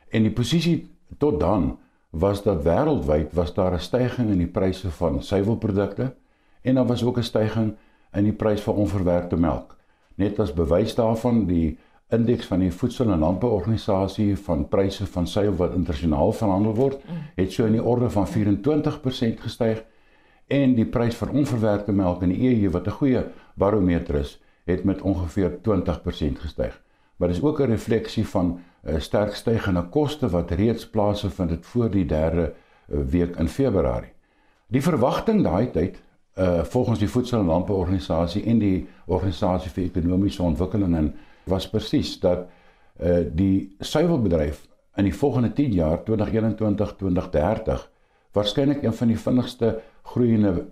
en 0.08 0.22
die 0.22 0.32
posisie 0.32 0.90
tot 1.18 1.40
dan 1.40 1.78
was 2.10 2.42
dat 2.42 2.64
wêreldwyd 2.66 3.32
was 3.32 3.54
daar 3.54 3.72
'n 3.72 3.80
stygings 3.80 4.32
in 4.32 4.38
die 4.38 4.52
pryse 4.58 4.90
van 4.90 5.22
suiwelprodukte 5.22 6.14
en 6.62 6.74
daar 6.74 6.86
was 6.86 7.04
ook 7.04 7.18
'n 7.18 7.22
stygings 7.22 7.72
in 8.12 8.26
die 8.26 8.36
prys 8.36 8.60
van 8.60 8.74
onverwerkte 8.74 9.36
melk. 9.36 9.76
Net 10.14 10.38
as 10.38 10.52
bewys 10.54 10.94
daarvan 10.94 11.44
die 11.46 11.78
indeks 12.10 12.46
van 12.46 12.58
die 12.58 12.72
voedsel- 12.72 13.12
en 13.12 13.18
landbouorganisasie 13.18 14.36
van 14.36 14.68
pryse 14.68 15.06
van 15.06 15.26
suiwel 15.26 15.56
wat 15.56 15.74
internasionaal 15.74 16.32
verhandel 16.32 16.74
word, 16.74 17.02
het 17.36 17.52
so 17.52 17.64
in 17.64 17.72
die 17.72 17.84
orde 17.84 18.10
van 18.10 18.26
24% 18.28 19.40
gestyg 19.40 19.84
en 20.46 20.74
die 20.74 20.86
prys 20.86 21.14
vir 21.14 21.30
onverwerkte 21.30 21.92
melk 21.92 22.22
in 22.22 22.32
die 22.34 22.48
EU 22.50 22.70
wat 22.70 22.86
'n 22.86 22.98
goeie 23.00 23.24
barometer 23.54 24.14
is, 24.14 24.40
het 24.64 24.84
met 24.84 25.00
ongeveer 25.00 25.58
20% 25.62 26.38
gestyg. 26.38 26.80
Maar 27.16 27.28
dis 27.28 27.42
ook 27.42 27.60
'n 27.60 27.70
refleksie 27.70 28.26
van 28.26 28.46
'n 28.84 28.94
uh, 28.94 29.00
sterk 29.00 29.34
stygende 29.34 29.82
koste 29.82 30.28
wat 30.28 30.50
reeds 30.50 30.88
plaasvind 30.90 31.50
het 31.50 31.66
voor 31.66 31.90
die 31.90 32.06
3de 32.06 32.52
uh, 32.88 33.00
week 33.10 33.36
in 33.36 33.48
Februarie. 33.48 34.12
Die 34.66 34.82
verwagting 34.82 35.42
daai 35.42 35.70
tyd 35.70 36.02
uh 36.38 36.64
volgens 36.64 36.98
die 36.98 37.08
voedsel- 37.08 37.40
en 37.40 37.46
landbouorganisasie 37.46 38.44
en 38.44 38.58
die 38.58 38.88
organisasie 39.06 39.70
vir 39.70 39.84
ekonomiese 39.84 40.42
ontwikkeling 40.42 40.96
en 40.96 41.14
was 41.50 41.68
presies 41.70 42.16
dat 42.22 42.48
uh 43.00 43.24
die 43.32 43.74
suiwelbedryf 43.80 44.66
in 45.00 45.06
die 45.08 45.14
volgende 45.14 45.52
10 45.52 45.72
jaar 45.72 46.02
2021-2030 46.04 46.04
waarskynlik 48.32 48.82
een 48.82 48.94
van 48.94 49.06
die 49.06 49.18
vinnigste 49.18 49.80
groeiende 50.02 50.66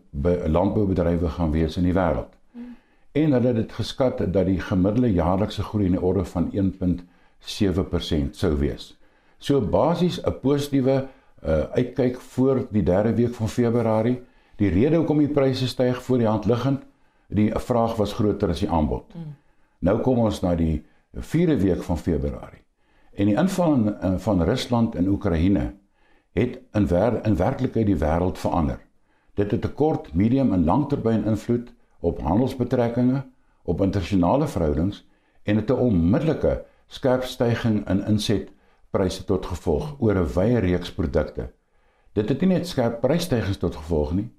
landboubedrywe 0.47 1.29
gaan 1.29 1.51
wees 1.51 1.77
in 1.77 1.87
die 1.89 1.95
wêreld. 1.95 2.35
Hmm. 2.53 2.77
En 3.13 3.33
hulle 3.33 3.47
het 3.47 3.57
dit 3.57 3.73
geskat 3.73 4.19
dat 4.33 4.47
die 4.47 4.61
gemiddelde 4.61 5.13
jaarlikse 5.13 5.63
groei 5.63 5.87
in 5.87 5.97
die 5.97 6.03
orde 6.03 6.25
van 6.25 6.51
1.7% 6.53 8.31
sou 8.31 8.57
wees. 8.59 8.99
So 9.39 9.61
basies 9.61 10.21
'n 10.21 10.41
positiewe 10.41 11.07
uh 11.45 11.61
uitkyk 11.71 12.21
voor 12.21 12.67
die 12.71 12.83
3de 12.83 13.15
week 13.15 13.35
van 13.35 13.49
Februarie. 13.49 14.23
Die 14.57 14.69
rede 14.69 14.97
hoekom 14.97 15.19
die 15.19 15.29
pryse 15.29 15.67
styg 15.67 16.03
voor 16.03 16.19
die 16.19 16.27
hand 16.27 16.45
liggend, 16.45 16.83
die 17.27 17.53
vraag 17.55 17.97
was 17.97 18.13
groter 18.13 18.49
as 18.49 18.59
die 18.59 18.71
aanbod. 18.71 19.05
Hmm. 19.13 19.37
Nou 19.79 20.01
kom 20.01 20.19
ons 20.19 20.41
na 20.41 20.55
die 20.55 20.85
4de 21.15 21.57
week 21.61 21.83
van 21.83 21.99
Februarie. 21.99 22.65
En 23.13 23.27
die 23.27 23.37
inval 23.37 23.75
in, 23.75 24.01
in, 24.01 24.19
van 24.19 24.43
Rusland 24.43 24.95
in 24.95 25.09
Oekraïne 25.09 25.75
het 26.33 26.59
in 26.73 26.87
wer, 26.87 27.27
in 27.27 27.37
werklikheid 27.37 27.87
die 27.87 27.99
wêreld 27.99 28.39
verander. 28.39 28.79
Dit 29.35 29.51
het 29.51 29.65
'n 29.65 29.75
kort, 29.75 30.15
medium 30.15 30.53
en 30.53 30.65
langtermyn 30.65 31.25
invloed 31.25 31.73
op 32.01 32.21
handelsbetrekkinge, 32.21 33.27
op 33.63 33.81
internasionale 33.81 34.47
verhoudings 34.47 35.07
en 35.43 35.57
het 35.57 35.71
'n 35.71 35.83
onmiddellike 35.89 36.65
skerp 36.87 37.25
stygings 37.25 37.91
in 37.91 38.05
insetpryse 38.07 39.25
tot 39.25 39.47
gevolg 39.47 39.95
oor 39.99 40.15
'n 40.15 40.33
wye 40.35 40.59
reeks 40.59 40.93
produkte. 40.93 41.51
Dit 42.13 42.29
het 42.29 42.41
nie 42.41 42.49
net 42.49 42.67
skerp 42.67 43.01
prysstygings 43.01 43.57
tot 43.57 43.77
gevolg 43.77 44.13
nie, 44.13 44.31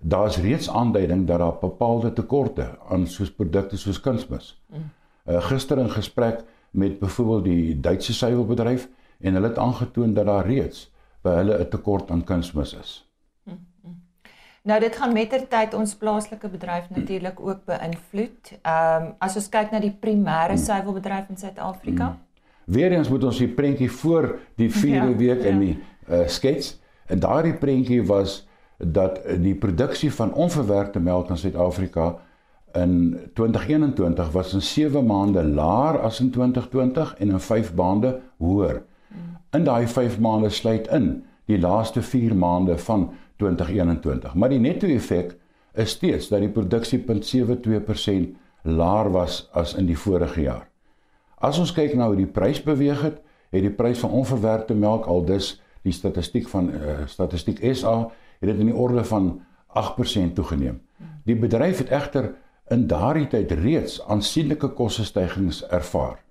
daar's 0.00 0.36
reeds 0.36 0.70
aanduiding 0.70 1.26
dat 1.26 1.38
daar 1.38 1.58
bepaalde 1.60 2.12
tekorte 2.12 2.78
aan 2.88 3.06
soos 3.06 3.32
produkte 3.32 3.76
soos 3.76 4.00
kunsmis. 4.00 4.62
Uh, 5.26 5.42
gister 5.42 5.78
in 5.78 5.90
gesprek 5.90 6.44
met 6.70 6.98
byvoorbeeld 6.98 7.44
die 7.44 7.80
Duitse 7.80 8.14
suiwelbedryf 8.14 8.88
en 9.20 9.34
hulle 9.34 9.48
het 9.48 9.58
aangetoon 9.58 10.14
dat 10.14 10.26
daar 10.26 10.46
reeds 10.46 10.92
by 11.22 11.30
hulle 11.30 11.58
'n 11.58 11.68
tekort 11.68 12.10
aan 12.10 12.24
kunsmis 12.24 12.74
is. 12.74 13.06
Nou 14.66 14.80
dit 14.80 14.96
gaan 14.96 15.12
mettertyd 15.12 15.74
ons 15.74 15.94
plaaslike 15.94 16.48
bedryf 16.48 16.88
natuurlik 16.90 17.40
ook 17.40 17.64
beïnvloed. 17.64 18.58
Ehm 18.62 19.02
um, 19.02 19.12
as 19.18 19.36
ons 19.36 19.48
kyk 19.48 19.70
na 19.70 19.78
die 19.80 19.94
primêre 20.00 20.56
suiwelbedryf 20.58 21.28
in 21.28 21.36
Suid-Afrika. 21.36 22.08
Mm. 22.08 22.18
Weereens 22.64 23.08
moet 23.08 23.24
ons 23.24 23.38
die 23.38 23.48
prentjie 23.48 23.90
voor 23.90 24.38
die 24.56 24.70
4de 24.70 24.88
ja, 24.88 25.16
week 25.16 25.42
ja. 25.42 25.48
in 25.50 25.58
die 25.58 25.78
uh, 26.10 26.26
skets. 26.26 26.80
En 27.06 27.18
daardie 27.18 27.54
prentjie 27.54 28.02
was 28.06 28.45
dat 28.78 29.20
die 29.40 29.54
produksie 29.54 30.12
van 30.12 30.32
onverwerkte 30.32 31.00
melk 31.00 31.30
in 31.30 31.36
Suid-Afrika 31.36 32.16
in 32.76 33.20
2021 33.34 34.32
was 34.32 34.52
in 34.54 34.62
7 34.62 35.06
maande 35.06 35.44
laer 35.44 35.98
as 36.00 36.20
in 36.20 36.30
2020 36.30 37.14
en 37.18 37.30
in 37.30 37.40
5 37.40 37.74
maande 37.74 38.20
hoër. 38.36 38.82
In 39.50 39.64
daai 39.64 39.86
5 39.88 40.18
maande 40.20 40.50
sluit 40.50 40.88
in 40.88 41.24
die 41.44 41.58
laaste 41.58 42.02
4 42.02 42.36
maande 42.36 42.78
van 42.78 43.10
2021. 43.36 44.34
Maar 44.34 44.48
die 44.48 44.58
netto-effek 44.58 45.36
is 45.74 45.90
steeds 45.90 46.28
dat 46.28 46.40
die 46.40 46.50
produksie 46.50 47.04
0.72% 47.04 48.36
laer 48.62 49.10
was 49.10 49.48
as 49.52 49.74
in 49.74 49.86
die 49.86 49.98
vorige 49.98 50.40
jaar. 50.40 50.68
As 51.38 51.58
ons 51.58 51.72
kyk 51.72 51.94
na 51.94 52.08
hoe 52.08 52.16
die 52.16 52.26
prys 52.26 52.62
beweeg 52.62 53.02
het, 53.02 53.20
het 53.52 53.62
die 53.62 53.72
prys 53.72 54.00
van 54.02 54.10
onverwerkte 54.10 54.74
melk 54.74 55.06
al 55.06 55.24
dus 55.24 55.60
die 55.86 55.92
statistiek 55.92 56.48
van 56.48 56.70
uh, 56.74 57.04
statistiek 57.06 57.60
SA 57.76 58.08
het 58.40 58.50
dit 58.50 58.58
in 58.58 58.66
die 58.66 58.74
orde 58.74 59.04
van 59.04 59.40
8% 59.76 60.32
toegeneem. 60.34 60.80
Die 61.24 61.36
bedryf 61.36 61.78
het 61.78 61.90
egter 61.90 62.34
in 62.68 62.86
daardie 62.86 63.26
tyd 63.26 63.52
reeds 63.52 64.00
aansienlike 64.06 64.68
kostestygings 64.68 65.62
ervaar 65.68 66.24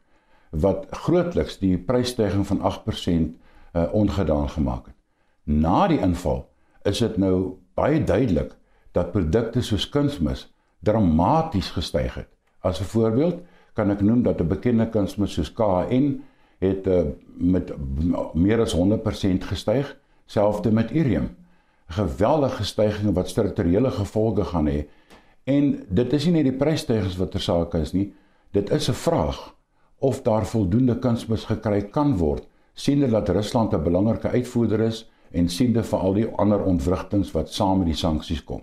wat 0.56 0.86
grootliks 0.92 1.58
die 1.60 1.78
prysstygings 1.78 2.48
van 2.48 2.62
8% 2.64 2.64
uh, 2.66 3.34
eh, 3.76 3.94
ongedaan 3.94 4.50
gemaak 4.50 4.86
het. 4.86 4.96
Na 5.44 5.88
die 5.88 6.00
inval 6.00 6.46
is 6.84 7.02
dit 7.04 7.18
nou 7.18 7.58
baie 7.76 8.04
duidelik 8.04 8.54
dat 8.96 9.12
produkte 9.12 9.62
soos 9.62 9.90
kunsmis 9.90 10.46
dramaties 10.80 11.74
gestyg 11.76 12.14
het. 12.16 12.30
As 12.60 12.80
'n 12.80 12.88
voorbeeld 12.88 13.44
kan 13.74 13.92
ek 13.92 14.02
noem 14.02 14.24
dat 14.24 14.40
'n 14.40 14.48
bekende 14.48 14.90
kunsmis 14.90 15.34
soos 15.34 15.54
KN 15.54 16.24
het 16.60 16.88
uh, 16.88 17.02
met 17.38 17.74
meer 18.34 18.62
as 18.62 18.76
100% 18.76 19.44
gestyg, 19.44 19.98
selfs 20.26 20.70
met 20.70 20.92
Irium. 20.92 21.36
Geweldige 21.88 22.64
stygings 22.64 23.14
wat 23.14 23.30
strukturele 23.30 23.92
gevolge 23.92 24.44
gaan 24.44 24.68
hê. 24.68 24.86
En 25.46 25.86
dit 25.90 26.14
is 26.14 26.26
nie 26.26 26.34
net 26.34 26.50
die 26.50 26.58
prysstygings 26.58 27.18
wat 27.18 27.32
ter 27.32 27.42
sake 27.42 27.78
is 27.78 27.94
nie, 27.94 28.14
dit 28.52 28.70
is 28.70 28.90
'n 28.90 28.94
vraag 28.94 29.56
of 30.00 30.22
daar 30.22 30.46
voldoende 30.46 31.00
kunsmis 31.00 31.46
gekry 31.46 31.82
kan 31.82 32.18
word, 32.18 32.48
siende 32.74 33.10
dat 33.10 33.30
Rusland 33.30 33.74
'n 33.74 33.84
belangrike 33.84 34.30
uitvoerder 34.30 34.80
is 34.80 35.10
en 35.32 35.50
siende 35.50 35.84
vir 35.84 36.00
al 36.00 36.14
die 36.14 36.28
ander 36.36 36.64
ontwrigtings 36.64 37.32
wat 37.32 37.54
saam 37.54 37.78
met 37.78 37.88
die 37.88 37.96
sanksies 37.96 38.44
kom. 38.44 38.62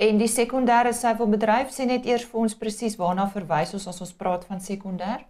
En 0.00 0.16
die 0.18 0.28
sekondêre 0.28 0.92
suiwelbedryf 0.92 1.74
sê 1.76 1.84
net 1.84 2.06
eers 2.08 2.24
vir 2.24 2.40
ons 2.40 2.54
presies 2.56 2.96
waarna 2.96 3.26
verwys 3.28 3.74
ons 3.76 3.86
as 3.86 4.00
ons 4.00 4.12
praat 4.12 4.44
van 4.48 4.60
sekondêr? 4.60 5.26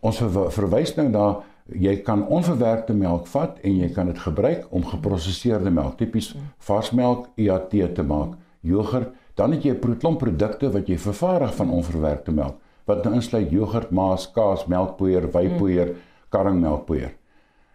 Ons 0.00 0.18
ver, 0.18 0.50
verwys 0.52 0.92
nou 0.96 1.08
na 1.08 1.26
jy 1.66 1.96
kan 2.02 2.26
onverwerkte 2.26 2.94
melk 2.94 3.26
vat 3.26 3.58
en 3.62 3.76
jy 3.76 3.88
kan 3.94 4.06
dit 4.06 4.18
gebruik 4.18 4.66
om 4.70 4.84
geproseserde 4.84 5.70
melk, 5.70 5.98
tipies 5.98 6.34
varsmelk, 6.58 7.28
IAT 7.36 7.70
te 7.94 8.02
maak, 8.02 8.34
jogurt, 8.60 9.12
dan 9.34 9.52
het 9.52 9.64
jy 9.64 9.74
'n 9.74 9.98
klomp 9.98 10.18
produkte 10.18 10.70
wat 10.70 10.88
jy 10.88 10.98
vervaardig 10.98 11.54
van 11.54 11.70
onverwerkte 11.70 12.32
melk 12.32 12.58
wat 12.84 13.04
nou 13.04 13.14
insluit 13.14 13.50
jogurt, 13.50 13.90
maas, 13.90 14.26
kaas, 14.34 14.66
melkpoeier, 14.66 15.28
wypoeier, 15.30 15.94
karringmelkpoeier. 16.28 17.14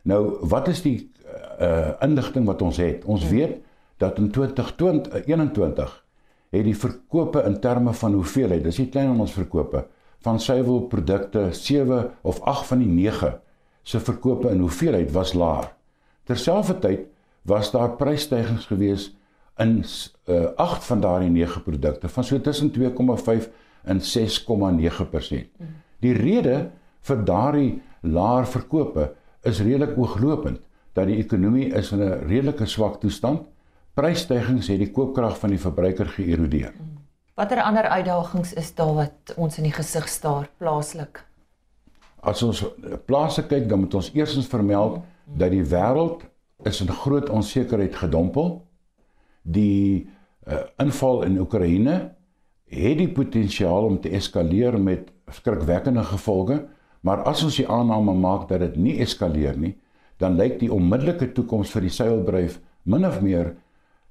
Nou, 0.03 0.37
wat 0.41 0.67
is 0.67 0.81
die 0.81 0.97
uh 1.59 1.95
inligting 2.05 2.45
wat 2.45 2.61
ons 2.61 2.77
het. 2.77 3.05
Ons 3.05 3.23
ja. 3.23 3.29
weet 3.29 3.55
dat 3.97 4.17
in 4.17 4.29
2021 4.31 5.95
het 6.53 6.63
die 6.63 6.77
verkope 6.77 7.41
in 7.43 7.59
terme 7.59 7.93
van 7.93 8.13
hoeveelheid, 8.13 8.63
dis 8.63 8.77
nie 8.77 8.89
klein 8.93 9.19
ons 9.19 9.33
verkope 9.33 9.85
van 10.25 10.39
suiwelprodukte 10.39 11.49
7 11.51 12.11
of 12.21 12.39
8 12.41 12.69
van 12.71 12.83
die 12.83 12.87
9 12.87 13.33
se 13.87 13.99
verkope 14.03 14.51
in 14.51 14.59
hoeveelheid 14.65 15.11
was 15.15 15.33
laer. 15.33 15.69
Terselfdertyd 16.27 17.05
was 17.47 17.71
daar 17.71 17.95
prysstygings 17.95 18.67
gewees 18.67 19.11
in 19.63 19.79
uh 20.27 20.49
8 20.55 20.83
van 20.89 21.01
daardie 21.01 21.29
9 21.29 21.63
produkte 21.63 22.09
van 22.09 22.23
so 22.23 22.41
tussen 22.41 22.71
2,5 22.75 23.47
en 23.83 23.99
6,9%. 23.99 24.03
Mm. 25.57 25.75
Die 26.03 26.13
rede 26.13 26.69
vir 27.01 27.23
daardie 27.25 27.81
laer 28.01 28.47
verkope 28.47 29.13
is 29.41 29.61
redelik 29.63 29.95
ooglopend 29.97 30.59
dat 30.93 31.07
die 31.07 31.21
ekonomie 31.23 31.71
is 31.73 31.91
in 31.91 32.01
'n 32.03 32.27
redelike 32.27 32.65
swak 32.65 32.99
toestand. 32.99 33.47
Prysstygings 33.93 34.67
het 34.67 34.79
die 34.79 34.91
koopkrag 34.91 35.39
van 35.39 35.49
die 35.49 35.59
verbruiker 35.59 36.05
geërodeer. 36.05 36.73
Watter 37.35 37.61
ander 37.61 37.87
uitdagings 37.87 38.53
is 38.53 38.73
daar 38.75 38.93
wat 38.93 39.33
ons 39.37 39.57
in 39.57 39.63
die 39.63 39.73
gesig 39.73 40.07
staar 40.07 40.49
plaaslik? 40.57 41.26
As 42.21 42.41
ons 42.43 42.63
plaaslik 43.05 43.49
kyk, 43.51 43.67
dan 43.69 43.83
moet 43.85 43.93
ons 43.93 44.11
eersins 44.15 44.49
vermeld 44.49 45.01
dat 45.37 45.51
die 45.53 45.63
wêreld 45.63 46.23
is 46.65 46.81
in 46.81 46.89
groot 46.89 47.29
onsekerheid 47.29 47.95
gedompel. 47.95 48.61
Die 49.43 50.07
uh, 50.47 50.63
inval 50.81 51.23
in 51.27 51.39
Oekraïne 51.39 51.97
het 52.67 52.97
die 52.99 53.11
potensiaal 53.11 53.87
om 53.87 53.99
te 54.01 54.11
eskaleer 54.17 54.79
met 54.79 55.11
skrikwekkende 55.31 56.03
gevolge, 56.03 56.65
maar 57.01 57.23
as 57.29 57.43
ons 57.43 57.59
die 57.59 57.67
aanname 57.69 58.15
maak 58.17 58.47
dat 58.49 58.63
dit 58.65 58.75
nie 58.81 58.97
eskaleer 59.03 59.59
nie, 59.59 59.75
dan 60.17 60.35
lyk 60.39 60.57
die 60.59 60.71
onmiddellike 60.73 61.29
toekoms 61.37 61.71
vir 61.71 61.85
die 61.85 61.93
seilbedryf 61.93 62.57
min 62.89 63.05
of 63.05 63.21
meer 63.21 63.53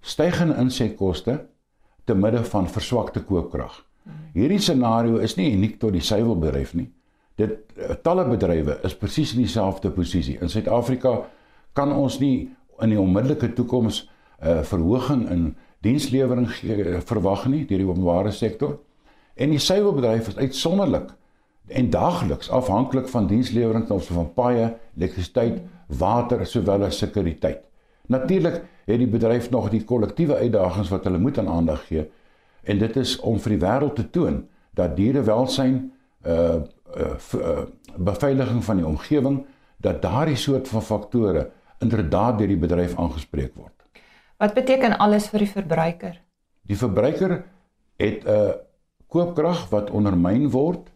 stygende 0.00 0.56
insetkoste 0.62 1.40
te 2.06 2.14
midde 2.14 2.44
van 2.46 2.68
verswakte 2.70 3.24
koopkrag. 3.26 3.82
Hierdie 4.36 4.60
scenario 4.62 5.18
is 5.18 5.34
nie 5.36 5.50
uniek 5.56 5.80
tot 5.82 5.96
die 5.96 6.04
seilbedryf 6.04 6.76
nie. 6.78 6.86
Dit 7.37 7.77
eh, 7.77 7.96
talle 8.03 8.25
bedrywe 8.29 8.79
is 8.87 8.96
presies 8.96 9.35
in 9.37 9.44
dieselfde 9.44 9.90
posisie. 9.92 10.38
In 10.40 10.49
Suid-Afrika 10.53 11.18
kan 11.77 11.92
ons 11.92 12.18
nie 12.18 12.49
in 12.81 12.92
die 12.92 13.01
onmiddellike 13.01 13.53
toekoms 13.57 14.03
'n 14.03 14.46
uh, 14.46 14.59
eh, 14.59 14.64
verhoging 14.64 15.29
in 15.31 15.57
dienslewering 15.81 16.49
uh, 16.49 17.01
verwag 17.01 17.46
nie 17.49 17.64
deur 17.64 17.79
die 17.79 17.88
openbare 17.88 18.31
sektor. 18.31 18.79
En 19.35 19.51
die 19.51 19.59
seilbedryf 19.59 20.29
is 20.29 20.37
uitsonderlik 20.37 21.12
en 21.68 21.90
daagliks 21.90 22.51
afhanklik 22.51 23.09
van 23.09 23.27
dienslewering 23.27 23.87
ten 23.87 23.94
opsigte 23.94 24.14
van 24.14 24.33
paaie, 24.35 24.77
elektrisiteit, 24.96 25.62
water 25.87 26.46
sowel 26.46 26.85
as 26.85 26.99
sekuriteit. 26.99 27.61
Natuurlik 28.07 28.62
het 28.87 28.99
die 28.99 29.09
bedryf 29.09 29.51
nog 29.51 29.70
die 29.70 29.85
kollektiewe 29.85 30.37
uitdagings 30.37 30.88
wat 30.88 31.05
hulle 31.05 31.18
moet 31.18 31.38
aan 31.38 31.49
aandag 31.49 31.87
gee 31.87 32.07
en 32.62 32.79
dit 32.79 32.96
is 32.96 33.16
om 33.20 33.38
vir 33.38 33.57
die 33.57 33.62
wêreld 33.62 33.96
te 33.99 34.11
toon 34.11 34.44
dat 34.75 34.96
dierewelsyn 34.96 35.92
uh 36.27 36.62
uh, 36.96 37.64
beveiliging 37.96 38.64
van 38.64 38.76
die 38.76 38.87
omgewing 38.87 39.44
dat 39.76 40.02
daardie 40.02 40.37
soort 40.37 40.68
van 40.68 40.82
faktore 40.82 41.50
inderdaad 41.78 42.38
deur 42.38 42.48
die 42.48 42.61
bedryf 42.61 42.96
aangespreek 42.98 43.54
word. 43.54 43.74
Wat 44.37 44.54
beteken 44.54 44.98
alles 44.98 45.28
vir 45.28 45.44
die 45.44 45.52
verbruiker? 45.52 46.20
Die 46.66 46.76
verbruiker 46.76 47.44
het 47.96 48.24
'n 48.24 48.28
uh, 48.28 48.52
koopkrag 49.06 49.68
wat 49.70 49.90
ondermyn 49.90 50.50
word 50.50 50.90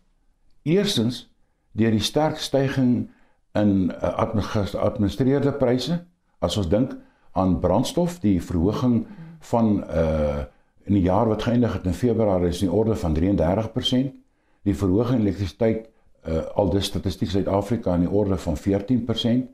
Eerstens 0.62 1.24
deur 1.72 1.94
die 1.94 2.04
sterk 2.04 2.36
stygings 2.36 3.08
in 3.56 3.90
uh, 3.90 4.26
administreerde 4.74 5.52
pryse. 5.52 6.02
As 6.38 6.56
ons 6.56 6.68
dink 6.68 6.92
aan 7.32 7.58
brandstof, 7.60 8.18
die 8.20 8.38
verhoging 8.42 9.04
van 9.52 9.84
uh 9.88 10.48
in 10.90 10.96
die 10.96 11.04
jaar 11.04 11.28
wat 11.28 11.44
geëindig 11.44 11.74
het 11.76 11.84
in 11.86 11.94
Februarie 11.94 12.48
is 12.48 12.62
in 12.64 12.66
die 12.66 12.74
orde 12.74 12.96
van 12.98 13.14
33%. 13.14 14.08
Die 14.64 14.74
verhoging 14.74 15.20
in 15.20 15.26
elektrisiteit 15.26 15.88
uh 16.28 16.42
al 16.54 16.70
die 16.70 16.82
statistiek 16.84 17.30
Suid-Afrika 17.30 17.94
in 17.94 18.04
die 18.04 18.10
orde 18.12 18.36
van 18.36 18.56
14%. 18.56 19.46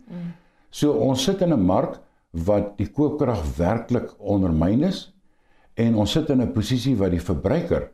So 0.70 0.92
ons 0.92 1.22
sit 1.22 1.40
in 1.42 1.52
'n 1.52 1.60
mark 1.60 2.00
wat 2.30 2.76
die 2.78 2.90
koopkrag 2.90 3.42
werklik 3.56 4.14
ondermyn 4.18 4.82
is 4.82 5.12
en 5.74 5.94
ons 5.94 6.12
sit 6.12 6.30
in 6.30 6.42
'n 6.42 6.52
posisie 6.52 6.96
waar 6.96 7.10
die 7.10 7.22
verbruiker 7.22 7.90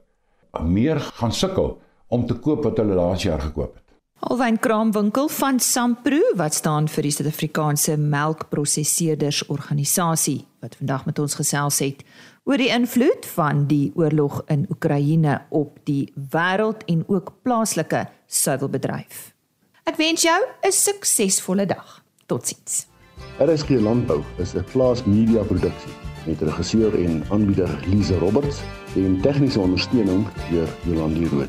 meer 0.62 1.01
gaan 1.01 1.33
sukkel 1.33 1.81
om 2.09 2.27
te 2.27 2.35
koop 2.35 2.64
wat 2.64 2.77
hulle 2.79 2.94
laas 2.94 3.22
jaar 3.22 3.40
gekoop 3.40 3.75
het. 3.75 3.92
Alwyn 4.23 4.59
Kraamwinkel 4.59 5.29
van 5.29 5.57
Sampro 5.61 6.21
wat 6.39 6.55
staan 6.55 6.87
vir 6.87 7.03
die 7.03 7.11
Suid-Afrikaanse 7.11 7.97
Melkprosesseerders 7.99 9.41
Organisasie 9.51 10.45
wat 10.63 10.77
vandag 10.79 11.09
met 11.09 11.19
ons 11.19 11.35
gesels 11.35 11.81
het 11.83 12.05
oor 12.47 12.63
die 12.63 12.71
invloed 12.71 13.27
van 13.35 13.65
die 13.67 13.91
oorlog 13.99 14.39
in 14.47 14.63
Oekraïne 14.71 15.41
op 15.51 15.81
die 15.91 16.13
wêreld 16.15 16.87
en 16.87 17.03
ook 17.11 17.35
plaaslike 17.43 18.05
suiwelbedryf. 18.31 19.33
Ek 19.91 19.99
wens 19.99 20.23
jou 20.23 20.39
'n 20.39 20.71
suksesvolle 20.71 21.67
dag. 21.67 22.05
Totsiens. 22.27 22.87
RSG 23.43 23.83
Landbou 23.83 24.23
is 24.39 24.55
'n 24.55 24.65
plaas 24.73 25.05
media 25.05 25.43
produksie 25.43 25.93
met 26.27 26.41
regisseur 26.41 26.95
en 26.95 27.25
aanbieder 27.31 27.71
Lize 27.87 28.19
Roberts 28.19 28.63
en 28.95 29.21
tegniese 29.21 29.61
ondersteuning 29.61 30.27
deur 30.51 30.69
Jolande 30.87 31.29
Rooi. 31.29 31.49